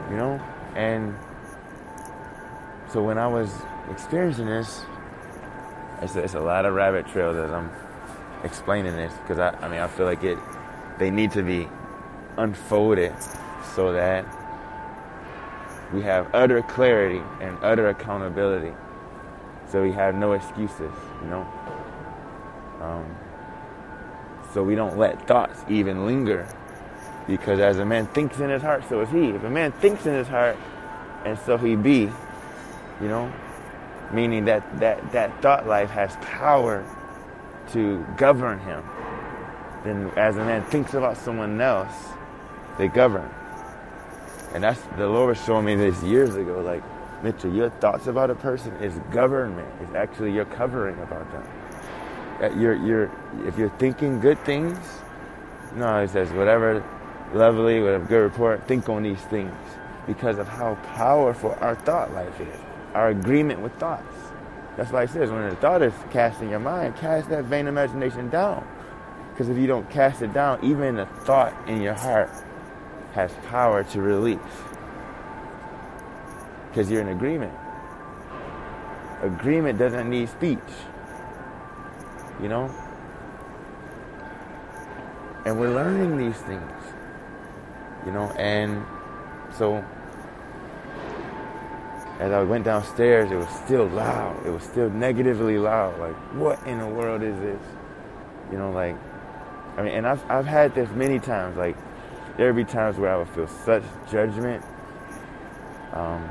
You 0.09 0.17
know, 0.17 0.41
and 0.75 1.15
so 2.91 3.03
when 3.03 3.17
I 3.17 3.27
was 3.27 3.51
experiencing 3.91 4.45
this, 4.45 4.81
it's 6.01 6.15
a, 6.15 6.23
it's 6.23 6.33
a 6.35 6.39
lot 6.39 6.65
of 6.65 6.73
rabbit 6.73 7.07
trails 7.07 7.37
as 7.37 7.51
I'm 7.51 7.71
explaining 8.43 8.95
this 8.95 9.13
because 9.21 9.39
I, 9.39 9.49
I 9.61 9.67
mean 9.67 9.79
I 9.79 9.87
feel 9.87 10.05
like 10.05 10.23
it 10.23 10.37
they 10.99 11.09
need 11.09 11.31
to 11.31 11.43
be 11.43 11.67
unfolded 12.37 13.13
so 13.75 13.91
that 13.93 14.25
we 15.93 16.01
have 16.01 16.29
utter 16.33 16.61
clarity 16.61 17.21
and 17.39 17.57
utter 17.61 17.89
accountability. 17.89 18.73
So 19.69 19.83
we 19.83 19.91
have 19.91 20.15
no 20.15 20.33
excuses 20.33 20.91
you 21.21 21.27
know? 21.29 21.47
Um, 22.81 23.15
so 24.53 24.63
we 24.63 24.75
don't 24.75 24.97
let 24.97 25.27
thoughts 25.27 25.59
even 25.67 26.05
linger 26.05 26.47
because 27.27 27.59
as 27.59 27.79
a 27.79 27.85
man 27.85 28.07
thinks 28.07 28.39
in 28.39 28.49
his 28.49 28.61
heart 28.61 28.83
so 28.87 29.01
is 29.01 29.09
he. 29.09 29.29
If 29.29 29.43
a 29.43 29.49
man 29.49 29.71
thinks 29.71 30.05
in 30.05 30.13
his 30.13 30.27
heart 30.27 30.57
and 31.25 31.37
so 31.39 31.57
he 31.57 31.75
be 31.75 32.09
you 33.01 33.07
know 33.07 33.31
meaning 34.11 34.45
that, 34.45 34.79
that, 34.79 35.11
that 35.11 35.41
thought 35.41 35.67
life 35.67 35.89
has 35.89 36.15
power 36.17 36.85
to 37.71 38.05
govern 38.17 38.59
him. 38.59 38.83
Then, 39.83 40.11
as 40.17 40.37
a 40.37 40.45
man 40.45 40.63
thinks 40.63 40.93
about 40.93 41.17
someone 41.17 41.59
else, 41.59 41.93
they 42.77 42.87
govern. 42.87 43.29
And 44.53 44.63
that's 44.63 44.81
the 44.97 45.07
Lord 45.07 45.29
was 45.29 45.45
showing 45.45 45.65
me 45.65 45.75
this 45.75 46.01
years 46.03 46.35
ago. 46.35 46.61
Like, 46.61 46.83
Mitchell, 47.23 47.53
your 47.53 47.69
thoughts 47.69 48.07
about 48.07 48.29
a 48.29 48.35
person 48.35 48.73
is 48.77 48.97
government. 49.11 49.67
It's 49.81 49.95
actually 49.95 50.33
your 50.33 50.45
covering 50.45 50.99
about 51.01 51.29
them. 51.31 51.47
That 52.39 52.57
You're, 52.57 52.75
you're, 52.75 53.11
if 53.47 53.57
you're 53.57 53.69
thinking 53.77 54.19
good 54.19 54.43
things, 54.45 54.77
no, 55.75 55.97
it 55.97 56.09
says 56.09 56.31
whatever 56.31 56.83
lovely, 57.33 57.81
whatever 57.81 58.05
good 58.05 58.21
report, 58.21 58.67
think 58.67 58.87
on 58.89 59.03
these 59.03 59.21
things 59.21 59.53
because 60.05 60.37
of 60.37 60.47
how 60.47 60.75
powerful 60.95 61.57
our 61.59 61.75
thought 61.75 62.13
life 62.13 62.39
is 62.39 62.59
our 62.97 63.09
agreement 63.09 63.61
with 63.61 63.71
thoughts. 63.73 64.17
That's 64.75 64.91
why 64.91 65.03
it 65.03 65.11
says 65.11 65.29
when 65.29 65.43
a 65.43 65.55
thought 65.57 65.83
is 65.83 65.93
cast 66.09 66.41
in 66.41 66.49
your 66.49 66.59
mind, 66.59 66.97
cast 66.97 67.29
that 67.29 67.43
vain 67.43 67.67
imagination 67.67 68.27
down. 68.29 68.67
Because 69.29 69.49
if 69.49 69.57
you 69.57 69.67
don't 69.67 69.87
cast 69.91 70.23
it 70.23 70.33
down, 70.33 70.63
even 70.63 70.97
a 70.97 71.05
thought 71.05 71.53
in 71.67 71.79
your 71.79 71.93
heart 71.93 72.31
has 73.13 73.31
power 73.49 73.83
to 73.83 74.01
release. 74.01 74.39
Because 76.69 76.89
you're 76.89 77.01
in 77.01 77.09
agreement. 77.09 77.53
Agreement 79.21 79.77
doesn't 79.77 80.09
need 80.09 80.27
speech. 80.29 80.57
You 82.41 82.49
know? 82.49 82.73
And 85.45 85.59
we're 85.59 85.73
learning 85.73 86.17
these 86.17 86.37
things. 86.41 86.71
You 88.07 88.11
know, 88.11 88.31
and 88.31 88.83
so 89.55 89.85
as 92.19 92.31
I 92.31 92.41
went 92.43 92.65
downstairs, 92.65 93.31
it 93.31 93.35
was 93.35 93.49
still 93.65 93.85
loud. 93.87 94.43
It 94.45 94.49
was 94.49 94.63
still 94.63 94.89
negatively 94.89 95.59
loud. 95.59 95.99
Like, 95.99 96.15
what 96.33 96.65
in 96.65 96.79
the 96.79 96.87
world 96.87 97.21
is 97.21 97.39
this? 97.39 97.61
You 98.51 98.57
know, 98.57 98.71
like, 98.71 98.95
I 99.77 99.83
mean, 99.83 99.93
and 99.93 100.07
I've, 100.07 100.29
I've 100.29 100.45
had 100.45 100.73
this 100.73 100.89
many 100.91 101.19
times. 101.19 101.57
Like, 101.57 101.77
there 102.35 102.51
would 102.51 102.55
be 102.55 102.71
times 102.71 102.97
where 102.97 103.13
I 103.13 103.17
would 103.17 103.29
feel 103.29 103.47
such 103.47 103.83
judgment. 104.09 104.63
Um, 105.93 106.27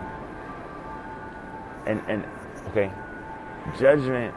and, 1.87 2.03
and, 2.09 2.25
okay, 2.71 2.91
judgment, 3.79 4.35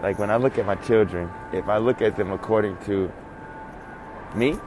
like 0.00 0.18
when 0.18 0.30
I 0.30 0.36
look 0.36 0.58
at 0.58 0.64
my 0.64 0.74
children, 0.76 1.30
if 1.52 1.68
I 1.68 1.76
look 1.76 2.00
at 2.00 2.16
them 2.16 2.32
according 2.32 2.78
to 2.86 3.12
me, 4.34 4.58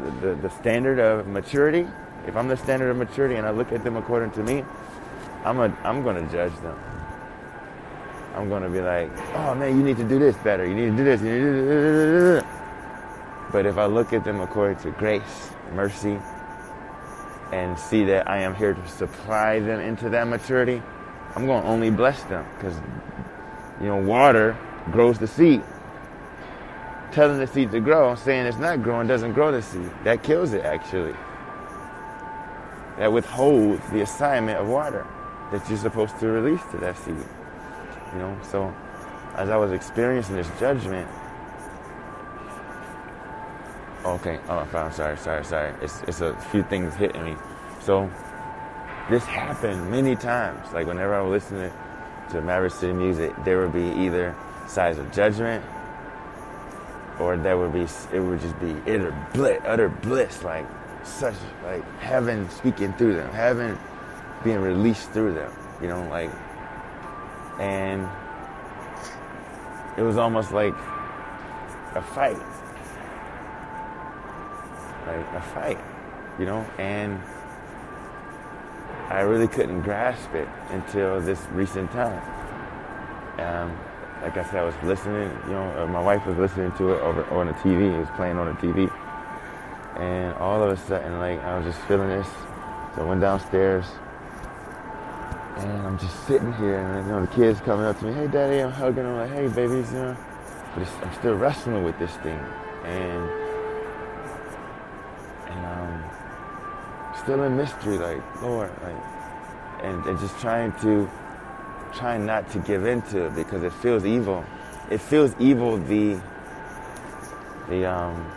the, 0.00 0.10
the, 0.10 0.34
the 0.34 0.50
standard 0.50 0.98
of 0.98 1.28
maturity, 1.28 1.86
if 2.26 2.36
I'm 2.36 2.48
the 2.48 2.56
standard 2.56 2.90
of 2.90 2.96
maturity 2.96 3.36
and 3.36 3.46
I 3.46 3.50
look 3.50 3.72
at 3.72 3.84
them 3.84 3.96
according 3.96 4.30
to 4.32 4.42
me, 4.42 4.64
I'm 5.44 5.58
a, 5.60 5.76
I'm 5.84 6.02
going 6.02 6.16
to 6.16 6.32
judge 6.32 6.54
them. 6.62 6.78
I'm 8.34 8.48
going 8.48 8.62
to 8.62 8.68
be 8.68 8.80
like, 8.80 9.10
oh 9.36 9.54
man, 9.54 9.76
you 9.76 9.84
need 9.84 9.96
to 9.98 10.04
do 10.04 10.18
this 10.18 10.36
better. 10.38 10.66
You 10.66 10.74
need 10.74 10.90
to 10.90 10.96
do 10.96 11.04
this. 11.04 11.20
To 11.20 11.26
do 11.26 11.66
this. 12.32 12.44
But 13.52 13.66
if 13.66 13.78
I 13.78 13.86
look 13.86 14.12
at 14.12 14.24
them 14.24 14.40
according 14.40 14.78
to 14.78 14.90
grace, 14.92 15.50
mercy, 15.74 16.18
and 17.52 17.78
see 17.78 18.04
that 18.04 18.28
I 18.28 18.38
am 18.38 18.54
here 18.54 18.74
to 18.74 18.88
supply 18.88 19.60
them 19.60 19.78
into 19.78 20.08
that 20.10 20.26
maturity, 20.26 20.82
I'm 21.36 21.46
going 21.46 21.62
to 21.62 21.68
only 21.68 21.90
bless 21.90 22.22
them 22.24 22.44
because, 22.56 22.74
you 23.80 23.86
know, 23.86 23.96
water 23.96 24.56
grows 24.90 25.18
the 25.18 25.28
seed. 25.28 25.62
Telling 27.12 27.38
the 27.38 27.46
seed 27.46 27.70
to 27.70 27.80
grow, 27.80 28.16
saying 28.16 28.46
it's 28.46 28.58
not 28.58 28.82
growing 28.82 29.06
doesn't 29.06 29.34
grow 29.34 29.52
the 29.52 29.62
seed. 29.62 29.88
That 30.02 30.24
kills 30.24 30.52
it, 30.52 30.64
actually. 30.64 31.14
That 32.98 33.12
withholds 33.12 33.84
the 33.90 34.02
assignment 34.02 34.58
of 34.58 34.68
water 34.68 35.06
that 35.50 35.68
you're 35.68 35.78
supposed 35.78 36.18
to 36.20 36.28
release 36.28 36.62
to 36.70 36.78
that 36.78 36.96
seed. 36.98 37.16
You 38.12 38.18
know, 38.18 38.38
so 38.42 38.74
as 39.34 39.50
I 39.50 39.56
was 39.56 39.72
experiencing 39.72 40.36
this 40.36 40.48
judgment, 40.60 41.08
okay, 44.04 44.38
oh, 44.48 44.58
I'm 44.58 44.92
sorry, 44.92 45.16
sorry, 45.16 45.44
sorry. 45.44 45.74
It's, 45.82 46.02
it's 46.02 46.20
a 46.20 46.36
few 46.52 46.62
things 46.62 46.94
hitting 46.94 47.24
me. 47.24 47.36
So 47.80 48.10
this 49.10 49.24
happened 49.24 49.90
many 49.90 50.16
times. 50.16 50.72
Like 50.72 50.86
whenever 50.86 51.14
I 51.14 51.20
was 51.20 51.42
listening 51.42 51.72
to 52.30 52.40
Maverick 52.40 52.72
City 52.72 52.92
music, 52.92 53.32
there 53.44 53.60
would 53.60 53.72
be 53.72 54.04
either 54.04 54.34
sides 54.66 54.98
of 54.98 55.12
judgment, 55.12 55.64
or 57.18 57.36
there 57.36 57.58
would 57.58 57.72
be 57.72 57.86
it 58.12 58.20
would 58.20 58.40
just 58.40 58.58
be 58.60 58.72
utter 58.90 59.14
bliss, 59.32 59.60
utter 59.64 59.88
bliss, 59.88 60.42
like 60.42 60.66
such 61.04 61.34
like 61.62 61.84
heaven 62.00 62.48
speaking 62.50 62.92
through 62.94 63.14
them, 63.16 63.30
heaven 63.32 63.78
being 64.42 64.60
released 64.60 65.10
through 65.10 65.34
them. 65.34 65.52
You 65.80 65.88
know, 65.88 66.08
like, 66.08 66.30
and 67.58 68.08
it 69.96 70.02
was 70.02 70.16
almost 70.16 70.52
like 70.52 70.74
a 71.94 72.02
fight, 72.02 72.38
like 75.06 75.26
a 75.34 75.42
fight, 75.54 75.78
you 76.38 76.46
know, 76.46 76.66
and 76.78 77.20
I 79.08 79.20
really 79.20 79.48
couldn't 79.48 79.82
grasp 79.82 80.34
it 80.34 80.48
until 80.70 81.20
this 81.20 81.40
recent 81.52 81.90
time. 81.92 82.22
Um, 83.38 83.78
like 84.22 84.36
I 84.36 84.44
said, 84.44 84.56
I 84.56 84.64
was 84.64 84.74
listening, 84.82 85.30
you 85.46 85.52
know, 85.52 85.82
uh, 85.82 85.86
my 85.86 86.00
wife 86.00 86.24
was 86.24 86.38
listening 86.38 86.72
to 86.72 86.94
it 86.94 87.00
over 87.02 87.24
on 87.26 87.48
the 87.48 87.52
TV. 87.54 87.94
It 87.94 87.98
was 87.98 88.08
playing 88.16 88.38
on 88.38 88.46
the 88.46 88.52
TV. 88.54 88.90
And 89.96 90.34
all 90.34 90.62
of 90.62 90.70
a 90.70 90.76
sudden, 90.76 91.18
like, 91.18 91.40
I 91.40 91.56
was 91.56 91.66
just 91.72 91.86
feeling 91.86 92.08
this. 92.08 92.26
So 92.94 93.02
I 93.02 93.04
went 93.04 93.20
downstairs. 93.20 93.86
And 95.56 95.86
I'm 95.86 95.98
just 95.98 96.26
sitting 96.26 96.52
here, 96.54 96.78
and 96.78 97.06
you 97.06 97.12
know, 97.12 97.20
the 97.20 97.32
kids 97.32 97.60
coming 97.60 97.86
up 97.86 97.98
to 98.00 98.06
me, 98.06 98.12
hey, 98.12 98.26
daddy, 98.26 98.58
I'm 98.58 98.72
hugging 98.72 99.04
them, 99.04 99.16
like, 99.16 99.30
hey, 99.30 99.46
babies, 99.46 99.92
you 99.92 99.98
know. 99.98 100.16
But 100.74 100.88
I'm 101.02 101.14
still 101.14 101.34
wrestling 101.34 101.84
with 101.84 101.96
this 102.00 102.10
thing. 102.16 102.40
And, 102.84 103.30
and, 105.46 105.66
um, 105.66 106.04
still 107.22 107.44
in 107.44 107.56
mystery, 107.56 107.98
like, 107.98 108.42
Lord, 108.42 108.70
like, 108.82 109.02
and, 109.84 110.04
and 110.06 110.18
just 110.18 110.36
trying 110.40 110.72
to, 110.80 111.08
trying 111.94 112.26
not 112.26 112.50
to 112.50 112.58
give 112.58 112.84
into 112.84 113.26
it 113.26 113.36
because 113.36 113.62
it 113.62 113.72
feels 113.74 114.04
evil. 114.04 114.44
It 114.90 115.00
feels 115.00 115.36
evil, 115.38 115.78
the, 115.78 116.20
the, 117.68 117.86
um, 117.86 118.32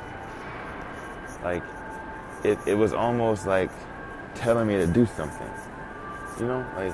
like, 1.44 1.64
it, 2.44 2.58
it 2.66 2.76
was 2.76 2.94
almost 2.94 3.46
like 3.48 3.72
telling 4.36 4.68
me 4.68 4.76
to 4.76 4.88
do 4.88 5.06
something. 5.06 5.50
You 6.40 6.46
know, 6.48 6.66
like, 6.76 6.94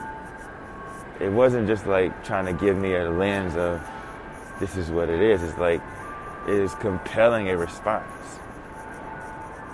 it 1.19 1.29
wasn't 1.29 1.67
just 1.67 1.85
like 1.85 2.23
trying 2.23 2.45
to 2.45 2.53
give 2.53 2.77
me 2.77 2.95
a 2.95 3.09
lens 3.09 3.55
of 3.55 3.81
this 4.59 4.77
is 4.77 4.89
what 4.89 5.09
it 5.09 5.21
is. 5.21 5.43
It's 5.43 5.57
like, 5.57 5.81
it 6.47 6.55
is 6.55 6.73
compelling 6.75 7.49
a 7.49 7.57
response. 7.57 8.39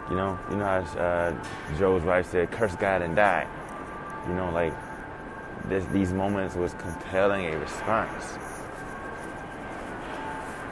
You 0.09 0.15
know, 0.15 0.39
you 0.49 0.57
know 0.57 0.65
how 0.65 0.99
uh, 0.99 1.45
Job's 1.77 2.03
wife 2.03 2.31
said, 2.31 2.51
"Curse 2.51 2.75
God 2.75 3.03
and 3.03 3.15
die." 3.15 3.47
You 4.27 4.33
know, 4.33 4.51
like 4.51 4.73
this, 5.67 5.85
these 5.93 6.11
moments 6.11 6.55
was 6.55 6.73
compelling 6.73 7.45
a 7.53 7.57
response, 7.57 8.37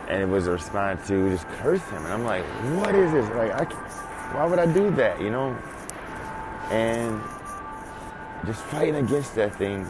and 0.09 0.21
it 0.21 0.27
was 0.27 0.47
a 0.47 0.51
response 0.51 1.07
to 1.07 1.29
just 1.29 1.47
curse 1.61 1.83
him. 1.89 2.03
And 2.05 2.13
I'm 2.13 2.23
like, 2.23 2.43
"What 2.79 2.95
is 2.95 3.11
this? 3.11 3.27
Like, 3.35 3.51
I, 3.51 3.65
why 4.33 4.45
would 4.45 4.59
I 4.59 4.65
do 4.71 4.91
that?" 4.91 5.21
You 5.21 5.31
know, 5.31 5.57
and 6.71 7.21
just 8.45 8.61
fighting 8.63 8.95
against 8.95 9.35
that 9.35 9.55
thing. 9.55 9.89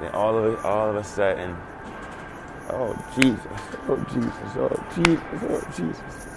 Then 0.00 0.12
all 0.12 0.38
of 0.38 0.54
it, 0.54 0.64
all 0.64 0.90
of 0.90 0.96
a 0.96 1.04
sudden, 1.04 1.56
oh 2.70 2.94
Jesus, 3.14 3.46
oh 3.88 3.96
Jesus, 4.12 4.56
oh 4.56 4.86
Jesus, 4.94 5.22
oh 5.42 5.62
Jesus. 5.76 6.28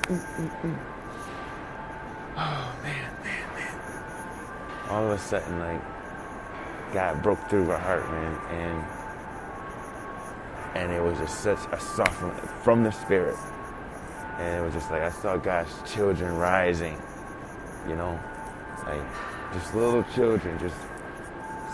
Oh 2.38 2.76
man, 2.84 3.14
man, 3.24 3.48
man. 3.56 3.80
All 4.90 5.06
of 5.06 5.12
a 5.12 5.20
sudden, 5.20 5.60
like, 5.60 5.82
God 6.94 7.22
broke 7.22 7.50
through 7.50 7.66
my 7.66 7.78
heart, 7.78 8.10
man, 8.10 8.40
and 8.52 9.01
and 10.76 10.92
it 10.92 11.02
was 11.02 11.18
just 11.18 11.42
such 11.42 11.60
a 11.72 11.80
softening 11.80 12.36
from 12.64 12.84
the 12.84 12.92
spirit. 12.92 13.38
And 14.38 14.60
it 14.60 14.64
was 14.64 14.74
just 14.74 14.90
like 14.90 15.02
I 15.02 15.12
saw 15.12 15.38
God's 15.38 15.72
children 15.92 16.36
rising, 16.38 17.00
you 17.88 17.96
know, 17.96 18.20
like 18.86 19.02
just 19.54 19.76
little 19.76 20.04
children 20.16 20.58
just 20.60 20.76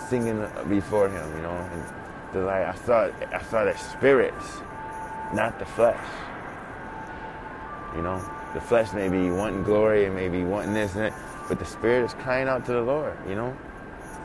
singing 0.09 0.45
before 0.67 1.09
Him, 1.09 1.35
you 1.35 1.41
know, 1.41 1.51
and 1.51 1.83
the 2.33 2.39
like 2.41 2.65
I 2.65 2.75
saw 2.75 3.09
I 3.31 3.41
saw 3.43 3.63
the 3.65 3.77
spirits, 3.77 4.57
not 5.33 5.59
the 5.59 5.65
flesh, 5.65 6.03
you 7.95 8.01
know. 8.01 8.23
The 8.53 8.61
flesh 8.61 8.91
may 8.93 9.09
be 9.09 9.29
wanting 9.29 9.63
glory 9.63 10.05
and 10.05 10.15
maybe 10.15 10.43
wanting 10.43 10.73
this 10.73 10.95
and 10.95 11.05
that, 11.05 11.13
but 11.47 11.59
the 11.59 11.65
spirit 11.65 12.05
is 12.05 12.13
crying 12.15 12.47
out 12.47 12.65
to 12.65 12.71
the 12.71 12.81
Lord, 12.81 13.15
you 13.27 13.35
know? 13.35 13.55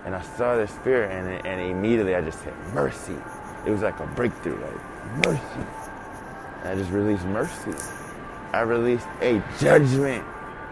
And 0.04 0.14
I 0.14 0.22
saw 0.22 0.56
the 0.56 0.66
spirit 0.66 1.10
and, 1.10 1.46
and 1.46 1.60
immediately 1.60 2.14
I 2.14 2.22
just 2.22 2.42
said, 2.42 2.54
mercy. 2.72 3.16
It 3.64 3.70
was 3.70 3.82
like 3.82 3.98
a 4.00 4.06
breakthrough, 4.08 4.60
like, 4.60 5.26
mercy. 5.26 5.66
I 6.64 6.74
just 6.74 6.90
released 6.90 7.24
mercy. 7.24 7.72
I 8.52 8.60
released 8.60 9.06
a 9.20 9.42
judgment 9.58 10.24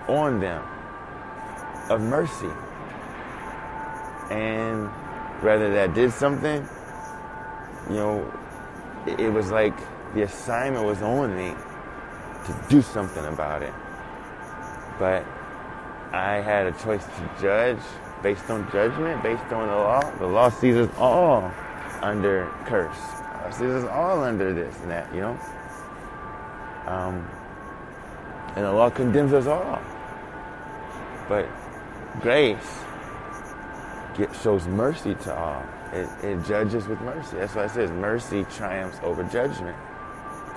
on 0.09 0.40
them 0.40 0.62
of 1.88 2.00
mercy. 2.00 2.50
And 4.31 4.88
whether 5.42 5.72
that 5.74 5.94
did 5.94 6.12
something, 6.12 6.68
you 7.88 7.94
know, 7.94 8.33
it, 9.07 9.20
it 9.20 9.31
was 9.31 9.50
like 9.50 9.74
the 10.14 10.22
assignment 10.22 10.85
was 10.85 11.03
on 11.03 11.37
me 11.37 11.55
to 12.46 12.64
do 12.68 12.83
something 12.83 13.24
about 13.26 13.62
it. 13.62 13.74
But 14.98 15.24
I 16.12 16.40
had 16.40 16.66
a 16.66 16.72
choice 16.72 17.05
to 17.05 17.31
judge 17.40 17.81
based 18.22 18.50
on 18.50 18.70
judgment, 18.70 19.22
based 19.22 19.42
on 19.53 19.66
the 19.66 19.74
law. 19.74 20.00
The 20.18 20.26
law 20.26 20.50
sees 20.50 20.76
us 20.76 20.90
all 20.98 21.53
under 22.02 22.50
curse. 22.66 22.96
Sees 23.54 23.70
us 23.70 23.88
all 23.88 24.22
under 24.22 24.52
this 24.52 24.78
and 24.82 24.90
that, 24.90 25.12
you 25.14 25.20
know. 25.20 25.38
Um, 26.86 27.28
and 28.56 28.64
the 28.64 28.72
law 28.72 28.90
condemns 28.90 29.32
us 29.32 29.46
all. 29.46 29.80
But 31.28 31.48
grace 32.20 32.58
get, 34.16 34.34
shows 34.36 34.66
mercy 34.66 35.14
to 35.14 35.34
all. 35.34 35.64
It, 35.92 36.08
it 36.22 36.44
judges 36.44 36.86
with 36.86 37.00
mercy. 37.00 37.36
That's 37.36 37.54
why 37.54 37.64
it 37.64 37.70
says 37.70 37.90
mercy 37.90 38.44
triumphs 38.44 38.98
over 39.02 39.24
judgment 39.24 39.76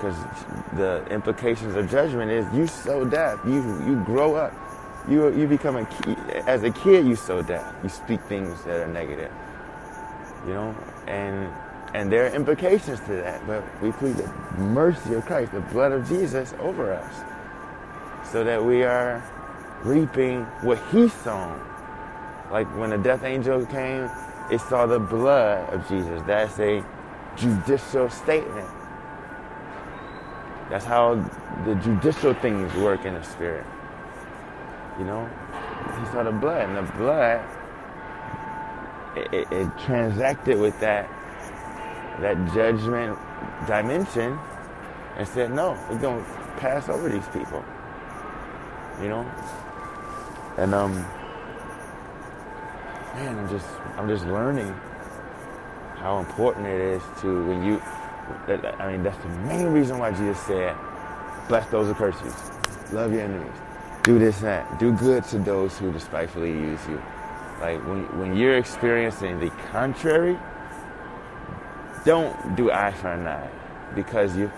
because 0.04 0.16
the 0.74 1.06
implications 1.10 1.76
of 1.76 1.90
judgment 1.90 2.30
is 2.30 2.46
you 2.52 2.66
sow 2.66 3.04
death. 3.04 3.38
You 3.46 3.62
you 3.86 4.02
grow 4.04 4.34
up. 4.34 4.52
You 5.08 5.34
you 5.34 5.46
become 5.46 5.76
a 5.76 5.86
kid. 5.86 6.18
As 6.46 6.62
a 6.62 6.70
kid, 6.70 7.06
you 7.06 7.16
sow 7.16 7.42
death. 7.42 7.74
You 7.82 7.88
speak 7.88 8.20
things 8.22 8.62
that 8.64 8.80
are 8.80 8.88
negative. 8.88 9.30
You 10.46 10.54
know, 10.54 10.76
and 11.06 11.52
and 11.94 12.10
there 12.10 12.26
are 12.26 12.34
implications 12.34 13.00
to 13.00 13.12
that. 13.12 13.46
But 13.46 13.64
we 13.82 13.92
plead 13.92 14.16
the 14.16 14.28
mercy 14.58 15.14
of 15.14 15.24
Christ, 15.26 15.52
the 15.52 15.60
blood 15.60 15.92
of 15.92 16.08
Jesus, 16.08 16.54
over 16.60 16.92
us, 16.92 17.14
so 18.30 18.44
that 18.44 18.64
we 18.64 18.82
are 18.82 19.22
reaping 19.82 20.44
what 20.62 20.78
He 20.90 21.08
sown. 21.08 21.60
Like 22.50 22.66
when 22.76 22.90
the 22.90 22.98
death 22.98 23.24
angel 23.24 23.64
came, 23.66 24.10
it 24.50 24.60
saw 24.60 24.86
the 24.86 24.98
blood 24.98 25.72
of 25.72 25.88
Jesus. 25.88 26.22
That's 26.26 26.58
a 26.58 26.84
judicial 27.36 28.10
statement 28.10 28.68
that's 30.70 30.84
how 30.84 31.14
the 31.64 31.74
judicial 31.76 32.34
things 32.34 32.74
work 32.76 33.04
in 33.04 33.14
the 33.14 33.22
spirit. 33.22 33.64
You 34.98 35.04
know, 35.04 35.28
he 36.00 36.06
saw 36.06 36.22
the 36.22 36.32
blood, 36.32 36.68
and 36.68 36.76
the 36.76 36.92
blood 36.94 37.44
it, 39.16 39.52
it, 39.52 39.68
transacted 39.84 40.58
with 40.58 40.78
that 40.80 41.08
that 42.20 42.36
judgment 42.54 43.18
dimension, 43.66 44.38
and 45.16 45.26
said, 45.28 45.52
"No, 45.52 45.78
we're 45.90 45.98
gonna 45.98 46.24
pass 46.58 46.88
over 46.88 47.08
these 47.08 47.26
people." 47.28 47.64
You 49.02 49.08
know, 49.08 49.30
and 50.58 50.74
um, 50.74 50.92
man, 53.14 53.38
I'm 53.38 53.48
just 53.48 53.66
I'm 53.96 54.08
just 54.08 54.24
learning 54.26 54.74
how 55.96 56.18
important 56.18 56.66
it 56.66 56.80
is 56.80 57.02
to 57.22 57.46
when 57.46 57.64
you 57.64 57.80
I 58.48 58.92
mean, 58.92 59.02
that's 59.02 59.16
the 59.18 59.28
main 59.28 59.66
reason 59.68 59.98
why 59.98 60.10
Jesus 60.10 60.38
said, 60.40 60.76
bless 61.48 61.68
those 61.70 61.88
who 61.88 61.94
curse 61.94 62.16
you, 62.22 62.32
love 62.96 63.12
your 63.12 63.22
enemies, 63.22 63.52
do 64.02 64.18
this 64.18 64.38
and 64.38 64.46
that, 64.46 64.78
do 64.78 64.92
good 64.92 65.24
to 65.24 65.38
those 65.38 65.78
who 65.78 65.92
despitefully 65.92 66.50
use 66.50 66.80
you. 66.88 67.02
Like 67.64 67.86
when, 67.86 68.02
when 68.18 68.36
you're 68.36 68.58
experiencing 68.58 69.40
the 69.40 69.48
contrary, 69.72 70.38
don't 72.04 72.56
do 72.56 72.70
eye 72.70 72.92
for 72.92 73.10
an 73.10 73.26
eye 73.26 73.48
because 73.94 74.36
you 74.36 74.48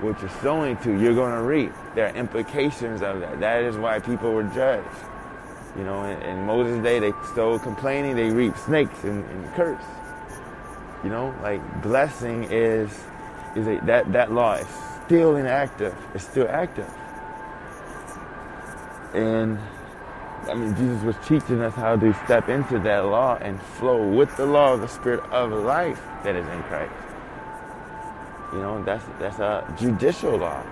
what 0.00 0.18
you're 0.22 0.30
sowing 0.40 0.78
to, 0.78 0.98
you're 0.98 1.14
going 1.14 1.32
to 1.32 1.42
reap. 1.42 1.72
There 1.94 2.06
are 2.06 2.16
implications 2.16 3.02
of 3.02 3.20
that. 3.20 3.38
That 3.40 3.64
is 3.64 3.76
why 3.76 3.98
people 3.98 4.32
were 4.32 4.44
judged. 4.44 4.88
You 5.76 5.84
know, 5.84 6.04
in, 6.04 6.22
in 6.22 6.46
Moses' 6.46 6.82
day, 6.82 7.00
they 7.00 7.12
stole 7.32 7.58
complaining, 7.58 8.16
they 8.16 8.30
reap 8.30 8.56
snakes 8.56 9.04
and, 9.04 9.22
and 9.26 9.54
curse. 9.54 9.84
You 11.04 11.10
know, 11.10 11.34
like 11.42 11.60
blessing 11.82 12.44
is 12.44 12.88
is 13.56 13.66
a, 13.66 13.78
that 13.84 14.10
that 14.12 14.32
law 14.32 14.54
is 14.54 14.66
still 15.04 15.36
inactive. 15.36 15.94
It's 16.14 16.24
still 16.24 16.48
active. 16.48 16.90
And 19.12 19.58
I 20.48 20.54
mean, 20.54 20.76
Jesus 20.76 21.02
was 21.02 21.16
teaching 21.26 21.60
us 21.60 21.74
how 21.74 21.96
to 21.96 22.14
step 22.24 22.48
into 22.48 22.78
that 22.80 23.04
law 23.06 23.36
and 23.40 23.60
flow 23.60 24.06
with 24.06 24.36
the 24.36 24.46
law 24.46 24.74
of 24.74 24.80
the 24.80 24.88
Spirit 24.88 25.20
of 25.30 25.52
life 25.52 26.00
that 26.22 26.36
is 26.36 26.46
in 26.46 26.62
Christ. 26.64 26.92
You 28.52 28.58
know, 28.60 28.82
that's 28.84 29.04
that's 29.18 29.38
a 29.38 29.74
judicial 29.78 30.36
law. 30.36 30.62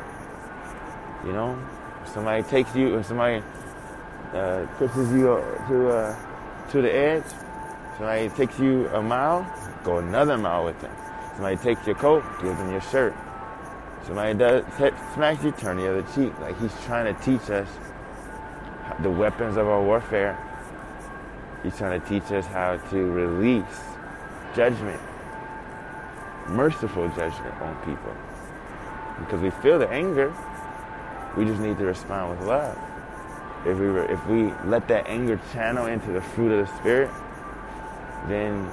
You 1.24 1.32
know, 1.32 1.58
if 2.02 2.08
somebody 2.12 2.42
takes 2.44 2.74
you, 2.74 2.98
if 2.98 3.06
somebody 3.06 3.42
uh, 4.34 4.66
pushes 4.76 5.10
you 5.12 5.42
to 5.68 5.88
uh, 5.88 6.16
to 6.70 6.82
the 6.82 6.94
edge, 6.94 7.24
somebody 7.96 8.28
takes 8.30 8.58
you 8.58 8.88
a 8.88 9.02
mile, 9.02 9.46
go 9.84 9.98
another 9.98 10.36
mile 10.38 10.64
with 10.64 10.80
them. 10.80 10.94
Somebody 11.34 11.56
takes 11.56 11.86
your 11.86 11.96
coat, 11.96 12.22
give 12.42 12.56
them 12.58 12.70
your 12.70 12.82
shirt. 12.82 13.14
Somebody 14.04 14.34
does 14.38 14.64
smacks 15.14 15.42
you, 15.44 15.52
turn 15.52 15.76
the 15.78 15.88
other 15.88 16.02
cheek. 16.14 16.38
Like 16.40 16.60
he's 16.60 16.72
trying 16.84 17.12
to 17.12 17.22
teach 17.22 17.50
us 17.50 17.68
the 19.00 19.10
weapons 19.10 19.56
of 19.56 19.66
our 19.66 19.82
warfare. 19.82 20.38
He's 21.62 21.76
trying 21.76 22.00
to 22.00 22.08
teach 22.08 22.30
us 22.32 22.46
how 22.46 22.76
to 22.76 22.96
release 22.96 23.80
judgment, 24.54 25.00
merciful 26.48 27.08
judgment 27.10 27.54
on 27.60 27.76
people. 27.84 28.14
Because 29.20 29.40
we 29.40 29.50
feel 29.62 29.78
the 29.78 29.88
anger, 29.88 30.34
we 31.36 31.44
just 31.44 31.60
need 31.60 31.78
to 31.78 31.84
respond 31.84 32.30
with 32.38 32.48
love. 32.48 32.78
If 33.64 33.78
we 33.78 33.86
were, 33.86 34.10
if 34.10 34.26
we 34.26 34.52
let 34.68 34.88
that 34.88 35.06
anger 35.06 35.40
channel 35.52 35.86
into 35.86 36.10
the 36.12 36.20
fruit 36.20 36.50
of 36.52 36.66
the 36.66 36.76
spirit, 36.78 37.10
then 38.26 38.68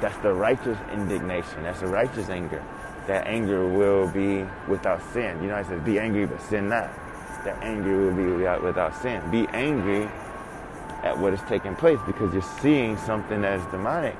that's 0.00 0.16
the 0.18 0.32
righteous 0.32 0.78
indignation. 0.92 1.62
That's 1.62 1.80
the 1.80 1.86
righteous 1.86 2.28
anger. 2.28 2.62
That 3.06 3.26
anger 3.26 3.66
will 3.66 4.08
be 4.08 4.44
without 4.68 5.02
sin. 5.12 5.42
You 5.42 5.48
know, 5.48 5.56
I 5.56 5.62
said, 5.62 5.84
be 5.84 5.98
angry, 5.98 6.26
but 6.26 6.40
sin 6.42 6.68
not 6.68 6.90
that 7.44 7.62
anger 7.62 7.96
will 7.96 8.14
be 8.14 8.24
without, 8.24 8.62
without 8.62 8.94
sin. 9.00 9.22
Be 9.30 9.46
angry 9.48 10.08
at 11.02 11.18
what 11.18 11.32
is 11.32 11.40
taking 11.48 11.74
place 11.74 11.98
because 12.06 12.32
you're 12.32 12.42
seeing 12.60 12.96
something 12.98 13.40
that 13.42 13.58
is 13.58 13.66
demonic. 13.66 14.16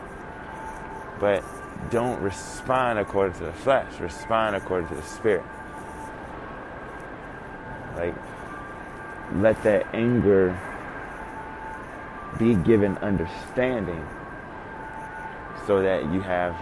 But 1.19 1.45
don't 1.91 2.21
respond 2.21 2.99
according 2.99 3.39
to 3.39 3.45
the 3.45 3.53
flesh, 3.53 4.01
respond 4.01 4.57
according 4.57 4.89
to 4.89 4.95
the 4.95 5.03
spirit. 5.03 5.45
Like, 7.97 8.15
let 9.35 9.63
that 9.65 9.87
anger 9.95 10.59
be 12.39 12.55
given 12.55 12.97
understanding 12.99 14.07
so 15.67 15.83
that 15.83 16.05
you 16.13 16.21
have 16.21 16.57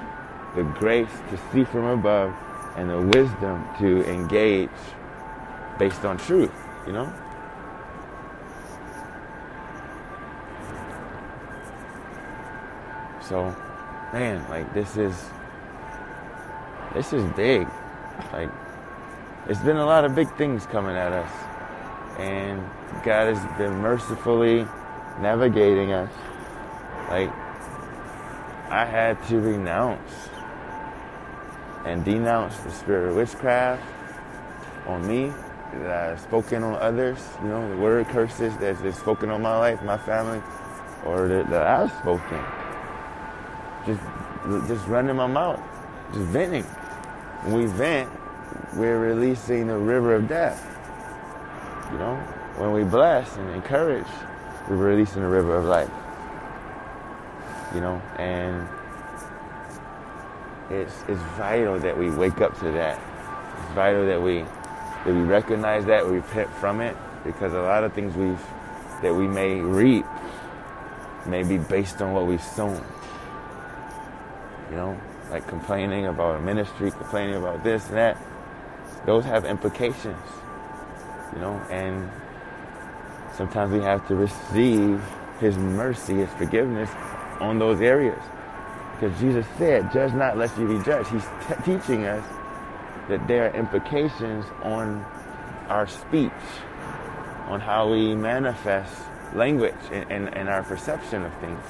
the 0.57 0.63
grace 0.63 1.11
to 1.31 1.39
see 1.53 1.65
from 1.65 1.85
above 1.85 2.35
and 2.77 2.91
the 2.91 3.01
wisdom 3.01 3.65
to 3.79 4.05
engage 4.11 4.71
based 5.79 6.05
on 6.05 6.19
truth, 6.19 6.53
you 6.87 6.93
know? 6.93 7.13
So, 13.29 13.55
man, 14.13 14.49
like 14.49 14.73
this 14.73 14.97
is 14.97 15.15
this 16.95 17.13
is 17.13 17.23
big. 17.33 17.69
Like 18.33 18.51
it's 19.49 19.61
been 19.61 19.77
a 19.77 19.85
lot 19.85 20.05
of 20.05 20.15
big 20.15 20.35
things 20.37 20.67
coming 20.67 20.97
at 20.97 21.13
us. 21.13 21.31
And 22.19 22.61
God 23.05 23.35
has 23.35 23.59
been 23.59 23.75
mercifully 23.81 24.67
navigating 25.21 25.93
us. 25.93 26.11
Like 27.11 27.31
I 28.71 28.85
had 28.85 29.23
to 29.29 29.41
renounce 29.41 30.29
and 31.85 32.05
denounce 32.05 32.57
the 32.61 32.71
spirit 32.71 33.11
of 33.11 33.17
witchcraft 33.17 33.83
on 34.87 35.07
me 35.07 35.33
that 35.73 36.11
I've 36.11 36.21
spoken 36.21 36.63
on 36.63 36.75
others, 36.77 37.19
you 37.43 37.49
know, 37.49 37.69
the 37.71 37.77
word 37.77 38.07
curses 38.09 38.57
that's 38.57 38.81
been 38.81 38.93
spoken 38.93 39.31
on 39.31 39.43
my 39.43 39.57
life, 39.59 39.83
my 39.83 39.99
family, 39.99 40.43
or 41.05 41.29
that, 41.29 41.51
that 41.51 41.67
I've 41.67 41.93
spoken. 41.93 42.43
Just, 43.87 44.69
just 44.69 44.87
running 44.89 45.17
my 45.17 45.27
mouth, 45.27 45.61
just 46.13 46.27
venting. 46.27 46.65
When 47.45 47.55
we 47.55 47.67
vent, 47.67 48.11
we're 48.75 48.99
releasing 48.99 49.67
the 49.67 49.77
river 49.77 50.15
of 50.15 50.29
death. 50.29 50.65
You 51.93 51.99
know, 51.99 52.17
when 52.57 52.73
we 52.73 52.85
bless 52.85 53.37
and 53.37 53.51
encourage, 53.51 54.07
we're 54.69 54.77
releasing 54.77 55.23
the 55.23 55.29
river 55.29 55.57
of 55.57 55.65
life. 55.65 55.91
You 57.75 57.81
know, 57.81 58.03
and 58.19 58.67
it's 60.71 61.05
it's 61.09 61.21
vital 61.37 61.79
that 61.79 61.97
we 61.97 62.11
wake 62.11 62.41
up 62.41 62.59
to 62.61 62.71
that. 62.73 62.99
It's 63.59 63.75
vital 63.75 64.07
that 64.07 64.21
we 64.21 64.45
that 65.05 65.15
we 65.15 65.23
recognize 65.23 65.85
that, 65.87 66.07
we 66.07 66.17
repent 66.17 66.51
from 66.55 66.81
it, 66.81 66.97
because 67.25 67.53
a 67.53 67.61
lot 67.61 67.85
of 67.85 67.93
things 67.93 68.15
we've 68.17 68.41
that 69.03 69.15
we 69.15 69.29
may 69.29 69.55
reap 69.61 70.05
may 71.27 71.43
be 71.43 71.59
based 71.59 72.03
on 72.03 72.13
what 72.13 72.27
we've 72.27 72.43
sown. 72.43 72.85
You 74.71 74.77
know, 74.77 75.01
like 75.31 75.47
complaining 75.47 76.07
about 76.07 76.37
a 76.37 76.41
ministry, 76.41 76.91
complaining 76.91 77.37
about 77.37 77.63
this 77.63 77.87
and 77.89 77.97
that. 77.97 78.19
Those 79.07 79.25
have 79.25 79.45
implications. 79.45 80.17
You 81.33 81.41
know, 81.41 81.55
and 81.71 82.11
sometimes 83.35 83.73
we 83.73 83.81
have 83.81 84.07
to 84.09 84.17
receive 84.17 85.01
His 85.41 85.57
mercy, 85.57 86.15
His 86.15 86.31
forgiveness 86.31 86.91
on 87.41 87.59
those 87.59 87.81
areas. 87.81 88.21
Because 88.95 89.19
Jesus 89.21 89.47
said, 89.59 89.93
Judge 89.93 90.13
not 90.13 90.37
lest 90.37 90.59
you 90.59 90.67
be 90.67 90.83
judged. 90.85 91.09
He's 91.11 91.25
t- 91.47 91.55
teaching 91.65 92.07
us 92.07 92.25
that 93.09 93.27
there 93.27 93.49
are 93.49 93.57
implications 93.57 94.45
on 94.63 95.05
our 95.69 95.87
speech, 95.87 96.31
on 97.47 97.61
how 97.61 97.91
we 97.91 98.15
manifest 98.15 98.95
language 99.35 99.75
and, 99.91 100.11
and, 100.11 100.35
and 100.35 100.49
our 100.49 100.63
perception 100.63 101.25
of 101.25 101.35
things. 101.41 101.65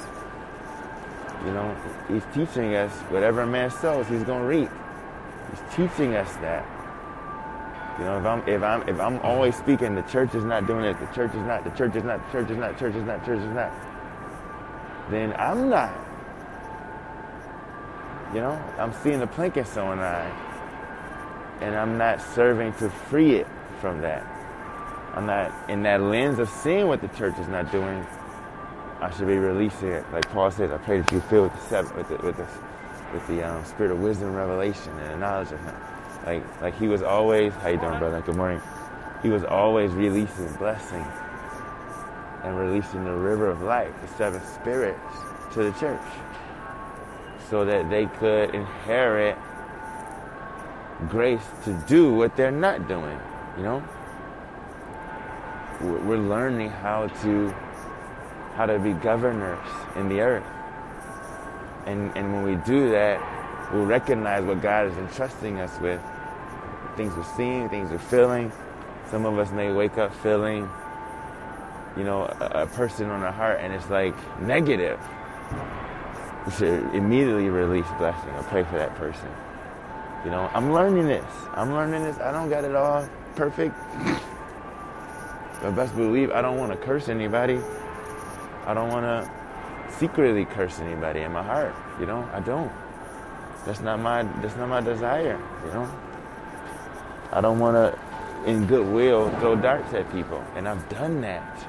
You 1.44 1.52
know, 1.52 1.76
he's 2.08 2.24
teaching 2.34 2.74
us 2.74 2.92
whatever 3.10 3.42
a 3.42 3.46
man 3.46 3.70
sows, 3.70 4.08
he's 4.08 4.24
to 4.24 4.34
reap. 4.34 4.70
He's 5.50 5.76
teaching 5.76 6.16
us 6.16 6.32
that. 6.36 6.66
You 7.98 8.04
know, 8.04 8.18
if 8.18 8.26
I'm 8.26 8.48
if 8.48 8.62
I'm 8.62 8.88
if 8.88 9.00
I'm 9.00 9.18
always 9.20 9.56
speaking, 9.56 9.94
the 9.94 10.02
church 10.02 10.34
is 10.34 10.44
not 10.44 10.66
doing 10.66 10.84
it, 10.84 10.98
the 11.00 11.06
church 11.06 11.34
is 11.34 11.42
not, 11.46 11.64
the 11.64 11.70
church 11.70 11.96
is 11.96 12.04
not, 12.04 12.24
the 12.26 12.32
church 12.32 12.50
is 12.50 12.56
not, 12.56 12.74
the 12.74 12.80
church 12.80 12.94
is 12.94 13.04
not, 13.04 13.20
the 13.20 13.26
church 13.26 13.40
is 13.40 13.54
not, 13.54 13.72
then 15.10 15.34
I'm 15.36 15.68
not. 15.68 15.92
You 18.34 18.40
know, 18.40 18.62
I'm 18.78 18.92
seeing 19.02 19.20
the 19.20 19.26
plank 19.26 19.56
in 19.56 19.64
someone's 19.64 20.02
eye 20.02 20.47
and 21.60 21.74
I'm 21.74 21.98
not 21.98 22.20
serving 22.20 22.74
to 22.74 22.90
free 22.90 23.36
it 23.36 23.46
from 23.80 24.00
that. 24.02 24.24
I'm 25.14 25.26
not 25.26 25.52
in 25.68 25.82
that 25.82 26.00
lens 26.00 26.38
of 26.38 26.48
seeing 26.48 26.86
what 26.86 27.00
the 27.00 27.08
church 27.08 27.38
is 27.38 27.48
not 27.48 27.72
doing. 27.72 28.06
I 29.00 29.10
should 29.16 29.26
be 29.28 29.36
releasing 29.36 29.88
it, 29.88 30.04
like 30.12 30.28
Paul 30.30 30.50
says. 30.50 30.70
I 30.70 30.78
pray 30.78 31.00
that 31.00 31.12
you 31.12 31.20
fill 31.20 31.44
with 31.44 31.54
the 31.54 31.60
seven, 31.60 31.96
with 31.96 32.08
the 32.08 32.16
with 32.18 32.36
the, 32.36 32.46
with 33.12 33.26
the 33.28 33.42
um, 33.42 33.64
spirit 33.64 33.92
of 33.92 34.00
wisdom, 34.00 34.34
revelation, 34.34 34.92
and 34.98 35.10
the 35.14 35.16
knowledge 35.18 35.52
of 35.52 35.60
Him. 35.60 35.74
Like 36.26 36.62
like 36.62 36.78
He 36.78 36.88
was 36.88 37.02
always. 37.02 37.52
How 37.54 37.68
you 37.68 37.78
doing, 37.78 37.98
brother? 37.98 38.20
Good 38.20 38.36
morning. 38.36 38.60
He 39.22 39.30
was 39.30 39.44
always 39.44 39.92
releasing 39.92 40.52
blessing 40.54 41.04
and 42.44 42.58
releasing 42.58 43.04
the 43.04 43.12
river 43.14 43.48
of 43.48 43.62
life, 43.62 43.92
the 44.00 44.08
seven 44.16 44.40
spirits, 44.42 45.00
to 45.54 45.64
the 45.64 45.72
church, 45.78 46.00
so 47.50 47.64
that 47.64 47.90
they 47.90 48.06
could 48.06 48.54
inherit 48.54 49.36
grace 51.06 51.44
to 51.64 51.72
do 51.86 52.12
what 52.12 52.36
they're 52.36 52.50
not 52.50 52.88
doing, 52.88 53.18
you 53.56 53.62
know? 53.62 53.84
We're 55.80 56.18
learning 56.18 56.70
how 56.70 57.06
to 57.22 57.54
how 58.56 58.66
to 58.66 58.80
be 58.80 58.92
governors 58.94 59.64
in 59.94 60.08
the 60.08 60.20
earth. 60.20 60.44
And 61.86 62.16
and 62.16 62.32
when 62.32 62.42
we 62.42 62.56
do 62.64 62.90
that, 62.90 63.72
we'll 63.72 63.86
recognize 63.86 64.44
what 64.44 64.60
God 64.60 64.88
is 64.88 64.98
entrusting 64.98 65.60
us 65.60 65.78
with. 65.80 66.00
Things 66.96 67.14
we're 67.14 67.36
seeing, 67.36 67.68
things 67.68 67.90
we're 67.90 67.98
feeling. 67.98 68.50
Some 69.10 69.24
of 69.24 69.38
us 69.38 69.52
may 69.52 69.72
wake 69.72 69.98
up 69.98 70.12
feeling, 70.16 70.68
you 71.96 72.02
know, 72.02 72.24
a, 72.40 72.62
a 72.62 72.66
person 72.66 73.08
on 73.08 73.22
our 73.22 73.32
heart 73.32 73.60
and 73.60 73.72
it's 73.72 73.88
like 73.88 74.16
negative. 74.40 74.98
We 76.44 76.52
should 76.52 76.94
immediately 76.94 77.50
release 77.50 77.86
blessing 77.98 78.30
or 78.30 78.42
pray 78.44 78.64
for 78.64 78.78
that 78.78 78.96
person. 78.96 79.28
You 80.24 80.30
know, 80.30 80.50
I'm 80.52 80.72
learning 80.72 81.06
this. 81.06 81.24
I'm 81.54 81.72
learning 81.72 82.02
this. 82.04 82.18
I 82.18 82.32
don't 82.32 82.50
got 82.50 82.64
it 82.64 82.74
all 82.74 83.08
perfect. 83.36 83.74
But 85.62 85.74
best 85.76 85.94
believe 85.96 86.30
I 86.30 86.42
don't 86.42 86.56
want 86.56 86.72
to 86.72 86.78
curse 86.78 87.08
anybody. 87.08 87.60
I 88.66 88.74
don't 88.74 88.88
want 88.88 89.04
to 89.04 89.30
secretly 89.98 90.44
curse 90.44 90.78
anybody 90.80 91.20
in 91.20 91.32
my 91.32 91.42
heart. 91.42 91.74
You 92.00 92.06
know, 92.06 92.28
I 92.32 92.40
don't. 92.40 92.70
That's 93.64 93.80
not 93.80 94.00
my 94.00 94.22
that's 94.40 94.56
not 94.56 94.68
my 94.68 94.80
desire, 94.80 95.40
you 95.64 95.70
know. 95.72 95.90
I 97.32 97.40
don't 97.40 97.58
want 97.58 97.76
to, 97.76 98.50
in 98.50 98.66
goodwill, 98.66 99.30
throw 99.40 99.56
darts 99.56 99.92
at 99.92 100.10
people, 100.12 100.42
and 100.54 100.66
I've 100.68 100.88
done 100.88 101.20
that. 101.20 101.66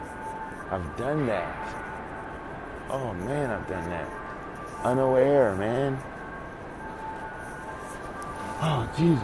I've 0.72 0.98
done 0.98 1.26
that. 1.28 1.76
Oh 2.90 3.14
man, 3.14 3.50
I've 3.50 3.68
done 3.68 3.90
that. 3.90 4.10
Unaware, 4.84 5.56
man. 5.56 6.02
Oh 8.62 8.90
Jesus, 8.98 9.24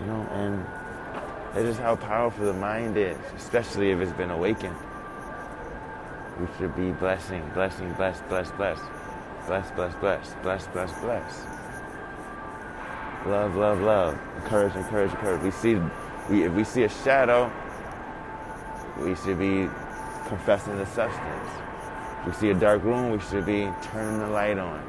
you 0.00 0.06
know, 0.06 0.26
and 0.32 0.66
that's 1.54 1.78
how 1.78 1.96
powerful 1.96 2.46
the 2.46 2.54
mind 2.54 2.96
is, 2.96 3.18
especially 3.36 3.90
if 3.90 4.00
it's 4.00 4.12
been 4.12 4.30
awakened. 4.30 4.76
We 6.40 6.46
should 6.58 6.74
be 6.74 6.92
blessing, 6.92 7.42
blessing, 7.54 7.92
bless, 7.94 8.20
bless, 8.22 8.50
bless. 8.52 8.78
Bless, 9.46 9.70
bless, 9.72 9.94
bless, 9.96 10.34
bless, 10.42 10.66
bless, 10.68 10.92
bless. 11.00 11.42
Love, 13.26 13.56
love, 13.56 13.80
love. 13.80 14.18
Encourage, 14.36 14.74
encourage, 14.76 15.10
encourage. 15.10 15.42
We 15.42 15.50
see, 15.50 15.76
we, 16.30 16.44
if 16.44 16.52
we 16.52 16.64
see 16.64 16.84
a 16.84 16.88
shadow, 16.88 17.52
we 19.00 19.14
should 19.16 19.38
be 19.38 19.68
confessing 20.26 20.78
the 20.78 20.86
substance. 20.86 21.50
If 22.20 22.26
we 22.26 22.32
see 22.34 22.50
a 22.50 22.54
dark 22.54 22.84
room, 22.84 23.10
we 23.10 23.18
should 23.18 23.44
be 23.44 23.68
turning 23.82 24.20
the 24.20 24.28
light 24.28 24.58
on. 24.58 24.82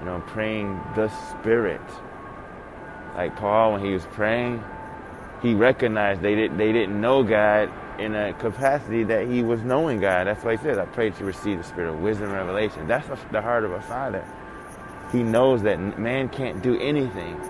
You 0.00 0.06
know, 0.06 0.22
praying 0.26 0.80
the 0.96 1.08
Spirit. 1.30 1.80
Like 3.18 3.34
Paul, 3.34 3.72
when 3.72 3.84
he 3.84 3.92
was 3.92 4.06
praying, 4.12 4.62
he 5.42 5.52
recognized 5.54 6.22
they 6.22 6.36
didn't 6.36 6.56
they 6.56 6.70
didn't 6.70 7.00
know 7.00 7.24
God 7.24 7.68
in 7.98 8.14
a 8.14 8.32
capacity 8.34 9.02
that 9.02 9.26
he 9.26 9.42
was 9.42 9.60
knowing 9.62 9.98
God. 9.98 10.28
That's 10.28 10.44
why 10.44 10.56
he 10.56 10.62
said, 10.62 10.78
I 10.78 10.84
pray 10.84 11.10
to 11.10 11.24
receive 11.24 11.58
the 11.58 11.64
spirit 11.64 11.90
of 11.90 11.98
wisdom 11.98 12.28
and 12.28 12.34
revelation. 12.34 12.86
That's 12.86 13.08
the 13.32 13.42
heart 13.42 13.64
of 13.64 13.72
a 13.72 13.82
father. 13.82 14.24
He 15.10 15.24
knows 15.24 15.62
that 15.62 15.98
man 15.98 16.28
can't 16.28 16.62
do 16.62 16.78
anything. 16.78 17.40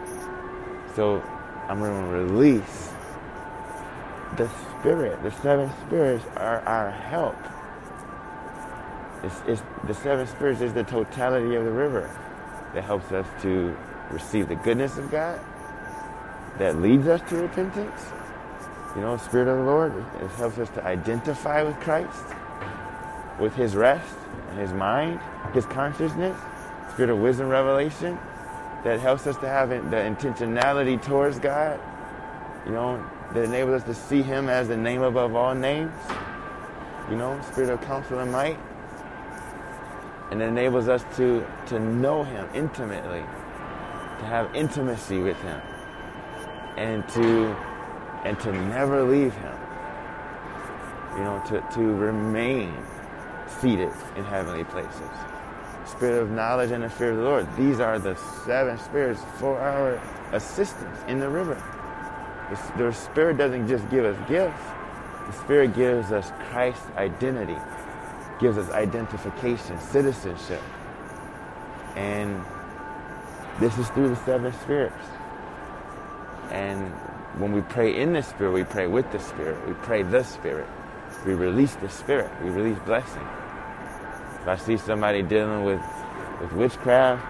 So 0.96 1.20
I'm 1.68 1.80
going 1.80 2.02
to 2.02 2.08
release 2.12 2.90
the 4.38 4.48
spirit. 4.48 5.22
The 5.22 5.32
seven 5.42 5.70
spirits 5.86 6.24
are 6.36 6.60
our 6.62 6.90
help. 6.90 7.36
It's, 9.22 9.42
it's, 9.46 9.62
the 9.86 9.92
seven 9.92 10.26
spirits 10.28 10.62
is 10.62 10.72
the 10.72 10.84
totality 10.84 11.56
of 11.56 11.64
the 11.66 11.72
river 11.72 12.08
that 12.72 12.84
helps 12.84 13.12
us 13.12 13.26
to 13.42 13.76
receive 14.10 14.48
the 14.48 14.56
goodness 14.56 14.96
of 14.96 15.10
God, 15.10 15.38
that 16.58 16.80
leads 16.80 17.06
us 17.06 17.20
to 17.30 17.36
repentance, 17.36 18.00
you 18.94 19.02
know, 19.02 19.16
Spirit 19.16 19.48
of 19.48 19.58
the 19.58 19.64
Lord, 19.64 19.92
it 20.20 20.28
helps 20.32 20.58
us 20.58 20.68
to 20.70 20.84
identify 20.84 21.62
with 21.62 21.78
Christ, 21.80 22.24
with 23.38 23.54
His 23.54 23.76
rest, 23.76 24.14
and 24.50 24.58
His 24.58 24.72
mind, 24.72 25.20
His 25.54 25.66
consciousness, 25.66 26.36
Spirit 26.92 27.10
of 27.10 27.18
wisdom, 27.18 27.48
revelation, 27.48 28.18
that 28.84 29.00
helps 29.00 29.26
us 29.26 29.36
to 29.38 29.48
have 29.48 29.70
the 29.70 29.96
intentionality 29.96 31.00
towards 31.02 31.38
God, 31.38 31.80
you 32.66 32.72
know, 32.72 33.04
that 33.32 33.44
enables 33.44 33.82
us 33.82 33.88
to 33.88 33.94
see 33.94 34.22
Him 34.22 34.48
as 34.48 34.68
the 34.68 34.76
name 34.76 35.02
above 35.02 35.34
all 35.36 35.54
names, 35.54 35.92
you 37.10 37.16
know, 37.16 37.40
Spirit 37.52 37.70
of 37.70 37.80
counsel 37.82 38.18
and 38.18 38.32
might, 38.32 38.58
and 40.30 40.42
it 40.42 40.46
enables 40.46 40.88
us 40.88 41.04
to, 41.16 41.46
to 41.66 41.78
know 41.78 42.24
Him 42.24 42.48
intimately, 42.54 43.20
to 43.20 44.24
have 44.24 44.54
intimacy 44.54 45.18
with 45.18 45.40
Him, 45.42 45.60
and 46.78 47.06
to 47.08 47.56
and 48.24 48.38
to 48.40 48.52
never 48.52 49.02
leave 49.02 49.34
him. 49.34 49.56
You 51.16 51.24
know, 51.24 51.42
to, 51.48 51.60
to 51.74 51.80
remain 51.80 52.74
seated 53.60 53.92
in 54.16 54.24
heavenly 54.24 54.64
places. 54.64 55.10
Spirit 55.84 56.22
of 56.22 56.30
knowledge 56.30 56.70
and 56.70 56.84
the 56.84 56.88
fear 56.88 57.10
of 57.10 57.16
the 57.16 57.22
Lord. 57.22 57.56
These 57.56 57.80
are 57.80 57.98
the 57.98 58.14
seven 58.44 58.78
spirits 58.78 59.20
for 59.38 59.58
our 59.58 60.00
assistance 60.32 60.98
in 61.08 61.18
the 61.18 61.28
river. 61.28 61.60
The, 62.76 62.92
Spirit 62.92 63.36
doesn't 63.36 63.68
just 63.68 63.88
give 63.90 64.04
us 64.04 64.16
gifts. 64.28 64.62
The 65.26 65.32
Spirit 65.32 65.74
gives 65.74 66.12
us 66.12 66.30
Christ's 66.50 66.86
identity, 66.96 67.56
gives 68.40 68.56
us 68.56 68.70
identification, 68.70 69.78
citizenship. 69.80 70.62
And 71.96 72.44
this 73.58 73.76
is 73.78 73.88
through 73.90 74.10
the 74.10 74.16
seven 74.24 74.52
spirits. 74.60 75.04
And 76.50 76.90
when 77.40 77.52
we 77.52 77.62
pray 77.62 77.96
in 78.00 78.12
the 78.12 78.22
Spirit, 78.22 78.52
we 78.52 78.64
pray 78.64 78.86
with 78.86 79.10
the 79.12 79.20
Spirit. 79.20 79.66
We 79.66 79.74
pray 79.74 80.02
the 80.02 80.22
Spirit. 80.24 80.66
We 81.26 81.34
release 81.34 81.74
the 81.76 81.88
Spirit. 81.88 82.30
We 82.42 82.50
release 82.50 82.78
blessing. 82.86 83.26
If 84.28 84.48
I 84.48 84.56
see 84.56 84.76
somebody 84.76 85.22
dealing 85.22 85.64
with, 85.64 85.82
with 86.40 86.52
witchcraft, 86.52 87.22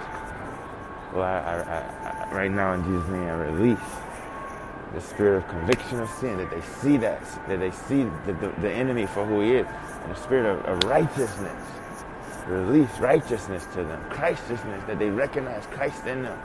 well, 1.14 1.23
I, 1.25 1.39
I, 1.39 2.29
I, 2.31 2.35
right 2.35 2.51
now 2.51 2.75
in 2.75 2.85
Jesus' 2.85 3.09
name, 3.09 3.25
I 3.25 3.35
release 3.35 3.79
the 4.95 5.01
spirit 5.01 5.39
of 5.39 5.49
conviction 5.49 6.01
of 6.01 6.09
sin, 6.11 6.39
that 6.39 6.51
they 6.51 6.61
see 6.61 6.97
that, 6.99 7.21
that 7.49 7.61
they 7.61 7.71
see 7.71 8.05
the, 8.27 8.33
the, 8.35 8.55
the 8.61 8.71
enemy 8.71 9.07
for 9.07 9.25
who 9.27 9.41
he 9.41 9.53
is, 9.57 9.66
and 9.66 10.12
the 10.12 10.21
spirit 10.21 10.47
of, 10.47 10.64
of 10.64 10.91
righteousness. 10.91 11.64
Release 12.47 12.99
righteousness 12.99 13.64
to 13.75 13.85
them, 13.85 14.03
Christiousness, 14.11 14.83
that 14.87 14.99
they 14.99 15.11
recognize 15.11 15.66
Christ 15.66 16.07
in 16.07 16.23
them. 16.23 16.39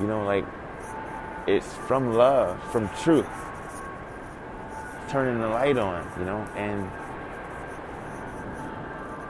You 0.00 0.06
know, 0.06 0.24
like 0.24 0.44
it's 1.46 1.72
from 1.86 2.12
love, 2.12 2.60
from 2.72 2.88
truth. 3.02 3.26
Turning 5.08 5.40
the 5.40 5.48
light 5.48 5.78
on, 5.78 6.10
you 6.18 6.24
know, 6.24 6.42
and 6.56 6.90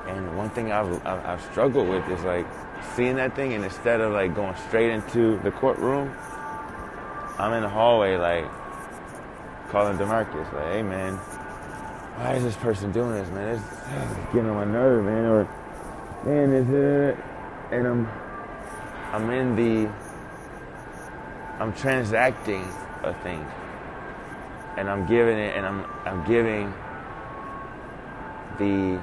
and 0.09 0.37
one 0.37 0.51
thing 0.51 0.73
I've, 0.73 1.05
I've, 1.05 1.43
struggled 1.51 1.89
with 1.89 2.09
is 2.09 2.23
like 2.23 2.47
seeing 2.95 3.17
that 3.17 3.37
thing, 3.37 3.53
and 3.53 3.65
instead 3.65 4.01
of 4.01 4.13
like 4.13 4.35
going 4.35 4.55
straight 4.69 4.91
into 4.91 5.39
the 5.41 5.51
courtroom, 5.51 6.15
I'm 7.39 7.53
in 7.53 7.63
the 7.63 7.69
hallway 7.69 8.17
like 8.17 8.47
calling 9.69 9.99
Demarcus, 9.99 10.51
like, 10.55 10.73
"Hey 10.73 10.83
man, 10.83 11.17
why 11.17 12.35
is 12.35 12.45
this 12.45 12.57
person 12.57 12.93
doing 12.93 13.13
this, 13.13 13.29
man? 13.31 13.55
It's, 13.55 13.63
it's 13.63 14.17
getting 14.33 14.49
on 14.49 14.57
my 14.57 14.65
nerve, 14.65 15.05
man." 15.05 15.25
Or, 15.27 15.45
"Man, 16.25 16.53
is 16.53 16.71
it?" 16.71 17.25
And 17.73 17.87
I'm 17.87 18.09
I'm 19.13 19.31
in 19.31 19.57
the 19.57 20.06
I'm 21.59 21.73
transacting 21.73 22.63
a 23.03 23.15
thing. 23.23 23.45
And 24.77 24.91
I'm 24.91 25.07
giving 25.07 25.39
it 25.39 25.57
and 25.57 25.65
I'm 25.65 25.87
I'm 26.05 26.27
giving 26.27 26.73
the 28.59 29.01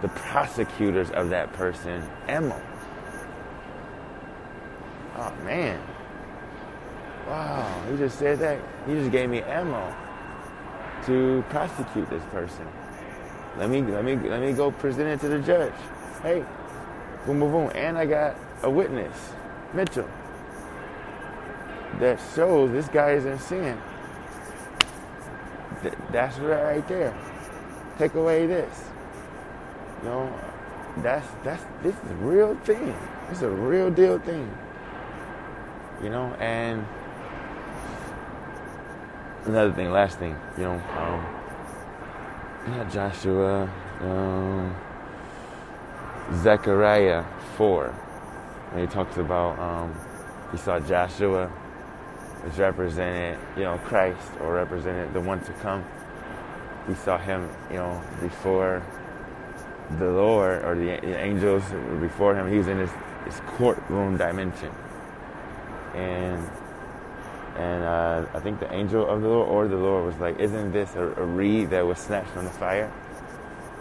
the 0.00 0.08
prosecutors 0.08 1.10
of 1.10 1.28
that 1.30 1.52
person 1.52 2.02
ammo. 2.28 2.60
Oh 5.16 5.34
man. 5.44 5.78
Wow, 7.26 7.82
he 7.90 7.96
just 7.98 8.18
said 8.18 8.38
that. 8.38 8.58
He 8.86 8.94
just 8.94 9.10
gave 9.10 9.28
me 9.28 9.42
ammo 9.42 9.94
to 11.04 11.44
prosecute 11.50 12.08
this 12.08 12.22
person. 12.30 12.66
Let 13.58 13.68
me 13.68 13.82
let 13.82 14.04
me 14.04 14.16
let 14.16 14.40
me 14.40 14.54
go 14.54 14.70
present 14.70 15.08
it 15.08 15.20
to 15.20 15.28
the 15.28 15.40
judge. 15.40 15.74
Hey, 16.22 16.42
boom 17.26 17.40
boom 17.40 17.52
boom. 17.52 17.72
And 17.74 17.98
I 17.98 18.06
got 18.06 18.36
a 18.62 18.70
witness, 18.70 19.14
Mitchell 19.74 20.08
that 22.00 22.20
shows 22.34 22.70
this 22.72 22.88
guy 22.88 23.12
is 23.12 23.24
in 23.24 23.38
sin. 23.38 23.80
Th- 25.82 25.94
that's 26.10 26.38
right 26.38 26.86
there. 26.88 27.14
Take 27.98 28.14
away 28.14 28.46
this. 28.46 28.84
You 30.02 30.08
know, 30.08 30.40
that's 30.98 31.26
that's 31.42 31.64
this 31.82 31.94
is 31.94 32.10
a 32.10 32.14
real 32.16 32.54
thing. 32.64 32.94
It's 33.30 33.42
a 33.42 33.48
real 33.48 33.90
deal 33.90 34.18
thing. 34.18 34.50
You 36.02 36.10
know, 36.10 36.34
and 36.34 36.86
another 39.46 39.72
thing, 39.72 39.90
last 39.90 40.18
thing, 40.18 40.36
you 40.58 40.64
know, 40.64 40.82
um, 40.98 42.90
Joshua, 42.90 43.70
um, 44.00 44.74
Zechariah 46.42 47.24
four, 47.56 47.94
and 48.72 48.80
he 48.80 48.86
talks 48.86 49.16
about 49.16 49.58
um, 49.58 49.94
he 50.52 50.58
saw 50.58 50.78
Joshua 50.80 51.50
which 52.42 52.56
represented, 52.58 53.38
you 53.56 53.64
know, 53.64 53.78
Christ 53.78 54.30
or 54.40 54.54
represented 54.54 55.12
the 55.12 55.20
one 55.20 55.40
to 55.44 55.52
come. 55.54 55.84
We 56.88 56.94
saw 56.94 57.18
him, 57.18 57.50
you 57.70 57.76
know, 57.76 58.02
before 58.20 58.82
the 59.98 60.10
Lord 60.10 60.64
or 60.64 60.74
the, 60.74 61.18
angels 61.18 61.64
before 62.00 62.34
him. 62.34 62.50
He 62.50 62.58
was 62.58 62.68
in 62.68 62.78
his, 62.78 62.90
his 63.24 63.40
courtroom 63.46 64.16
dimension. 64.16 64.72
And 65.94 66.48
and 67.56 67.84
uh, 67.84 68.26
I 68.34 68.40
think 68.40 68.60
the 68.60 68.70
angel 68.72 69.08
of 69.08 69.22
the 69.22 69.28
Lord 69.28 69.48
or 69.48 69.68
the 69.68 69.82
Lord 69.82 70.04
was 70.04 70.16
like, 70.18 70.38
Isn't 70.38 70.72
this 70.72 70.94
a, 70.94 71.06
a 71.14 71.24
reed 71.24 71.70
that 71.70 71.86
was 71.86 71.98
snatched 71.98 72.28
from 72.30 72.44
the 72.44 72.50
fire? 72.50 72.92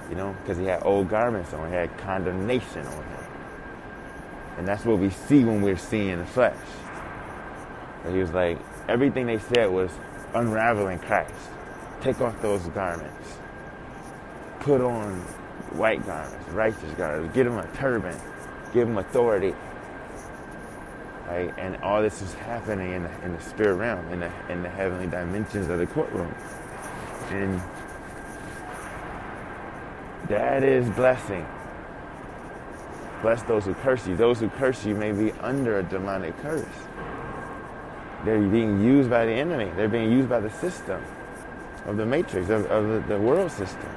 You 0.10 0.16
know, 0.16 0.36
because 0.42 0.58
he 0.58 0.66
had 0.66 0.84
old 0.84 1.10
garments 1.10 1.54
on, 1.54 1.68
he 1.68 1.76
had 1.76 1.96
condemnation 1.98 2.86
on 2.88 3.04
him. 3.04 3.26
And 4.58 4.68
that's 4.68 4.86
what 4.86 5.00
we 5.00 5.10
see 5.10 5.44
when 5.44 5.62
we're 5.62 5.78
seeing 5.78 6.20
the 6.20 6.26
flesh. 6.26 6.56
And 8.06 8.14
he 8.14 8.22
was 8.22 8.32
like, 8.32 8.60
everything 8.88 9.26
they 9.26 9.40
said 9.40 9.72
was 9.72 9.92
unraveling 10.34 11.00
Christ. 11.00 11.34
Take 12.02 12.22
off 12.22 12.40
those 12.42 12.62
garments. 12.68 13.40
Put 14.60 14.82
on 14.82 15.20
white 15.78 16.06
garments, 16.06 16.50
righteous 16.50 16.92
garments. 16.98 17.34
Give 17.34 17.48
him 17.48 17.58
a 17.58 17.68
turban. 17.76 18.18
give 18.74 18.88
them 18.88 18.98
authority. 18.98 19.56
Right? 21.28 21.52
And 21.58 21.78
all 21.78 22.02
this 22.02 22.22
is 22.22 22.34
happening 22.36 22.94
in 22.94 23.04
the, 23.04 23.26
in 23.26 23.34
the 23.34 23.42
spirit 23.42 23.76
realm, 23.76 24.08
in 24.12 24.20
the, 24.20 24.32
in 24.50 24.62
the 24.62 24.70
heavenly 24.70 25.08
dimensions 25.08 25.70
of 25.70 25.80
the 25.80 25.88
courtroom. 25.88 26.34
And 27.30 27.60
that 30.30 30.64
is 30.64 30.88
blessing. 30.92 31.46
Bless 33.22 33.42
those 33.44 33.66
who 33.66 33.74
curse 33.76 34.06
you. 34.06 34.16
Those 34.16 34.40
who 34.40 34.50
curse 34.50 34.86
you 34.86 34.94
may 34.94 35.12
be 35.12 35.32
under 35.34 35.80
a 35.80 35.84
demonic 35.84 36.38
curse. 36.38 36.66
They're 38.26 38.42
being 38.42 38.84
used 38.84 39.10
by 39.10 39.26
the 39.26 39.32
enemy. 39.32 39.72
They're 39.76 39.88
being 39.88 40.12
used 40.12 40.30
by 40.30 40.40
the 40.40 40.50
system 40.50 41.02
of 41.86 41.98
the 41.98 42.06
matrix, 42.06 42.50
of, 42.50 42.66
of 42.66 43.08
the, 43.08 43.16
the 43.16 43.22
world 43.22 43.52
system. 43.52 43.90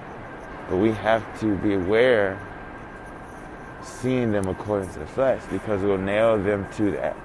But 0.68 0.76
we 0.76 0.92
have 0.92 1.40
to 1.40 1.56
be 1.56 1.74
aware, 1.74 2.38
seeing 3.82 4.30
them 4.30 4.46
according 4.46 4.90
to 4.92 4.98
the 4.98 5.06
flesh, 5.06 5.42
because 5.50 5.82
we'll 5.82 5.96
nail 5.96 6.36
them 6.42 6.66
to 6.76 6.90
that. 6.92 7.16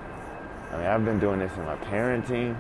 I 0.72 0.78
mean, 0.78 0.86
I've 0.88 1.04
been 1.04 1.20
doing 1.20 1.39
this 1.39 1.51
in 1.58 1.66
my 1.66 1.76
parenting. 1.76 2.58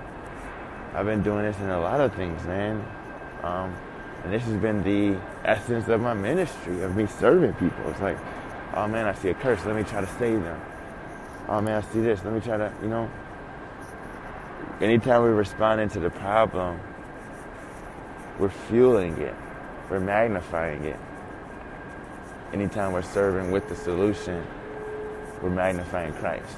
I've 0.93 1.05
been 1.05 1.23
doing 1.23 1.43
this 1.43 1.57
in 1.59 1.69
a 1.69 1.79
lot 1.79 2.01
of 2.01 2.13
things, 2.13 2.43
man. 2.43 2.85
Um, 3.41 3.73
and 4.23 4.33
this 4.33 4.43
has 4.43 4.57
been 4.57 4.83
the 4.83 5.19
essence 5.45 5.87
of 5.87 6.01
my 6.01 6.13
ministry, 6.13 6.83
of 6.83 6.95
me 6.95 7.07
serving 7.07 7.53
people. 7.53 7.89
It's 7.89 8.01
like, 8.01 8.17
oh 8.75 8.87
man, 8.87 9.05
I 9.05 9.13
see 9.13 9.29
a 9.29 9.33
curse. 9.33 9.65
Let 9.65 9.75
me 9.75 9.83
try 9.83 10.01
to 10.01 10.07
save 10.19 10.43
them. 10.43 10.61
Oh 11.47 11.61
man, 11.61 11.81
I 11.81 11.93
see 11.93 12.01
this. 12.01 12.23
Let 12.23 12.33
me 12.33 12.41
try 12.41 12.57
to, 12.57 12.71
you 12.81 12.89
know. 12.89 13.09
Anytime 14.81 15.21
we're 15.21 15.35
responding 15.35 15.89
to 15.89 15.99
the 15.99 16.09
problem, 16.09 16.79
we're 18.39 18.49
fueling 18.49 19.17
it. 19.19 19.35
We're 19.89 19.99
magnifying 19.99 20.83
it. 20.85 20.99
Anytime 22.51 22.91
we're 22.91 23.03
serving 23.03 23.51
with 23.51 23.69
the 23.69 23.75
solution, 23.75 24.45
we're 25.41 25.49
magnifying 25.49 26.13
Christ 26.13 26.57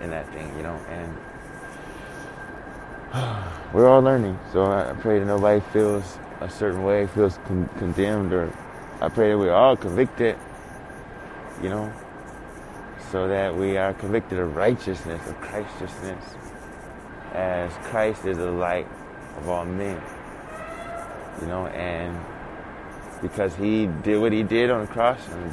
in 0.00 0.10
that 0.10 0.30
thing, 0.34 0.54
you 0.56 0.62
know. 0.62 0.78
And 0.90 1.16
we're 3.72 3.88
all 3.88 4.02
learning. 4.02 4.38
So 4.52 4.64
I 4.64 4.92
pray 5.00 5.18
that 5.18 5.24
nobody 5.24 5.60
feels 5.72 6.18
a 6.40 6.50
certain 6.50 6.82
way, 6.84 7.06
feels 7.06 7.38
con- 7.46 7.70
condemned, 7.78 8.32
or 8.32 8.52
I 9.00 9.08
pray 9.08 9.30
that 9.30 9.38
we're 9.38 9.54
all 9.54 9.76
convicted, 9.76 10.36
you 11.62 11.70
know, 11.70 11.92
so 13.10 13.28
that 13.28 13.54
we 13.56 13.76
are 13.78 13.94
convicted 13.94 14.38
of 14.38 14.54
righteousness, 14.56 15.26
of 15.28 15.40
Christiousness, 15.40 16.34
as 17.34 17.72
Christ 17.88 18.24
is 18.24 18.38
the 18.38 18.50
light 18.50 18.86
of 19.38 19.48
all 19.48 19.64
men, 19.64 20.00
you 21.40 21.46
know, 21.48 21.66
and 21.66 22.18
because 23.20 23.54
he 23.56 23.86
did 24.02 24.20
what 24.20 24.32
he 24.32 24.42
did 24.42 24.70
on 24.70 24.82
the 24.82 24.86
cross 24.86 25.18
and 25.28 25.52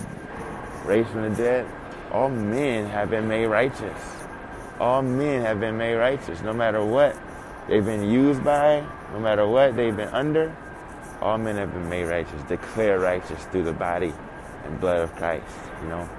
raised 0.85 1.09
from 1.09 1.23
the 1.29 1.35
dead, 1.35 1.67
all 2.11 2.29
men 2.29 2.87
have 2.89 3.09
been 3.09 3.27
made 3.27 3.47
righteous. 3.47 3.99
All 4.79 5.01
men 5.01 5.41
have 5.41 5.59
been 5.59 5.77
made 5.77 5.95
righteous, 5.95 6.41
no 6.41 6.53
matter 6.53 6.83
what 6.83 7.17
they've 7.67 7.85
been 7.85 8.09
used 8.09 8.43
by, 8.43 8.85
no 9.13 9.19
matter 9.19 9.47
what 9.47 9.75
they've 9.75 9.95
been 9.95 10.09
under, 10.09 10.55
all 11.21 11.37
men 11.37 11.55
have 11.55 11.71
been 11.71 11.87
made 11.87 12.05
righteous, 12.05 12.41
declared 12.43 13.01
righteous 13.01 13.43
through 13.45 13.63
the 13.63 13.73
body 13.73 14.13
and 14.65 14.79
blood 14.79 15.01
of 15.01 15.15
Christ, 15.15 15.45
you 15.81 15.89
know. 15.89 16.09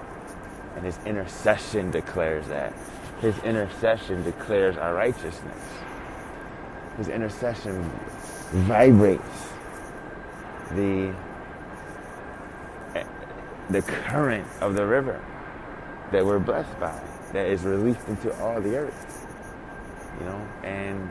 And 0.76 0.84
his 0.84 0.98
intercession 1.04 1.90
declares 1.90 2.46
that. 2.48 2.72
His 3.22 3.38
intercession 3.44 4.24
declares 4.24 4.76
our 4.76 4.94
righteousness. 4.94 5.62
His 6.98 7.08
intercession 7.08 7.80
vibrates 8.50 9.48
the 10.72 11.14
the 13.70 13.80
current 13.82 14.46
of 14.60 14.74
the 14.74 14.84
river 14.84 15.24
that 16.10 16.26
we're 16.26 16.40
blessed 16.40 16.78
by, 16.80 17.00
that 17.32 17.46
is 17.46 17.62
released 17.62 18.06
into 18.08 18.36
all 18.42 18.60
the 18.60 18.76
earth. 18.76 19.26
You 20.18 20.26
know, 20.26 20.48
and 20.64 21.08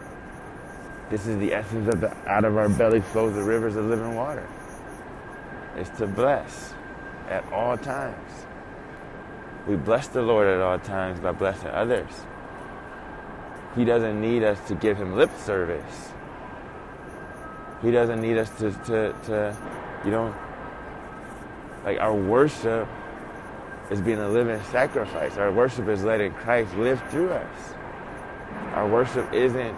this 1.10 1.26
is 1.26 1.40
the 1.40 1.54
essence 1.54 1.92
of 1.94 2.02
the 2.02 2.16
out 2.30 2.44
of 2.44 2.58
our 2.58 2.70
belly 2.70 3.02
flows 3.02 3.34
the 3.34 3.42
rivers 3.42 3.78
of 3.78 3.86
living 3.86 4.16
water. 4.16 4.48
It's 5.78 5.90
to 5.98 6.08
bless 6.08 6.74
at 7.30 7.50
all 7.54 7.78
times. 7.78 8.46
We 9.68 9.76
bless 9.76 10.08
the 10.08 10.22
Lord 10.22 10.48
at 10.48 10.60
all 10.60 10.80
times 10.80 11.20
by 11.20 11.32
blessing 11.32 11.70
others. 11.70 12.10
He 13.76 13.86
doesn't 13.86 14.20
need 14.20 14.44
us 14.44 14.60
to 14.68 14.76
give 14.76 14.98
him 14.98 15.16
lip 15.16 15.32
service. 15.38 16.12
He 17.82 17.92
doesn't 17.92 18.22
need 18.22 18.38
us 18.38 18.50
to, 18.58 18.72
to, 18.72 19.16
to 19.26 19.58
you 20.04 20.12
know, 20.12 20.36
like 21.86 22.00
our 22.00 22.14
worship 22.14 22.88
is 23.90 24.02
being 24.02 24.20
a 24.20 24.30
living 24.30 24.62
sacrifice. 24.72 25.38
Our 25.38 25.52
worship 25.52 25.88
is 25.88 26.04
letting 26.04 26.34
Christ 26.34 26.76
live 26.76 27.02
through 27.10 27.32
us. 27.32 27.74
Our 28.74 28.88
worship 28.88 29.32
isn't 29.34 29.76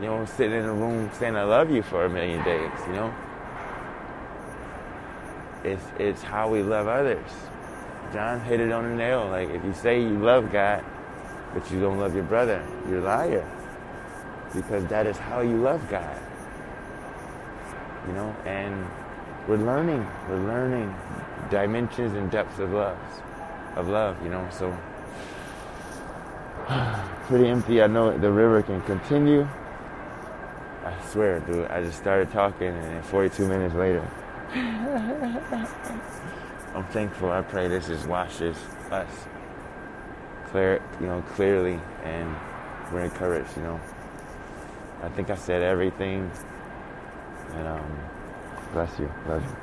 you 0.00 0.06
know, 0.06 0.24
sitting 0.24 0.58
in 0.58 0.64
a 0.64 0.72
room 0.72 1.10
saying 1.18 1.36
I 1.36 1.44
love 1.44 1.70
you 1.70 1.82
for 1.82 2.04
a 2.06 2.08
million 2.08 2.42
days, 2.42 2.70
you 2.86 2.92
know? 2.94 3.14
It's 5.62 5.84
it's 5.98 6.22
how 6.22 6.48
we 6.48 6.62
love 6.62 6.88
others. 6.88 7.30
John 8.12 8.40
hit 8.40 8.60
it 8.60 8.72
on 8.72 8.84
the 8.84 8.94
nail. 8.96 9.28
Like 9.28 9.50
if 9.50 9.64
you 9.64 9.72
say 9.72 10.00
you 10.00 10.18
love 10.18 10.50
God, 10.50 10.84
but 11.54 11.70
you 11.70 11.80
don't 11.80 11.98
love 11.98 12.14
your 12.14 12.24
brother, 12.24 12.64
you're 12.88 12.98
a 12.98 13.02
liar. 13.02 13.48
Because 14.54 14.84
that 14.86 15.06
is 15.06 15.16
how 15.16 15.40
you 15.40 15.56
love 15.56 15.88
God. 15.88 16.20
You 18.06 18.14
know, 18.14 18.34
and 18.44 18.86
we're 19.46 19.58
learning. 19.58 20.06
We're 20.28 20.44
learning 20.44 20.94
dimensions 21.50 22.14
and 22.14 22.30
depths 22.30 22.58
of 22.58 22.72
love. 22.72 22.98
Of 23.76 23.88
love, 23.88 24.20
you 24.24 24.30
know, 24.30 24.48
so 24.50 24.76
pretty 27.26 27.48
empty. 27.48 27.80
I 27.80 27.86
know 27.86 28.16
the 28.16 28.30
river 28.30 28.62
can 28.62 28.80
continue. 28.82 29.46
I 30.84 30.94
swear, 31.06 31.40
dude, 31.40 31.68
I 31.68 31.82
just 31.82 31.98
started 31.98 32.32
talking 32.32 32.68
and 32.68 33.04
42 33.04 33.46
minutes 33.46 33.74
later. 33.74 34.08
I'm 36.74 36.86
thankful. 36.86 37.30
I 37.30 37.42
pray 37.42 37.68
this 37.68 37.88
just 37.88 38.06
washes 38.06 38.56
us 38.90 39.10
clear, 40.46 40.82
you 41.00 41.06
know, 41.06 41.22
clearly, 41.34 41.80
and 42.04 42.36
we're 42.92 43.02
encouraged. 43.02 43.56
You 43.56 43.62
know, 43.62 43.80
I 45.02 45.08
think 45.10 45.30
I 45.30 45.34
said 45.34 45.62
everything, 45.62 46.30
and 47.54 47.68
um, 47.68 47.98
bless 48.72 48.98
you, 48.98 49.10
love 49.28 49.42
you. 49.42 49.56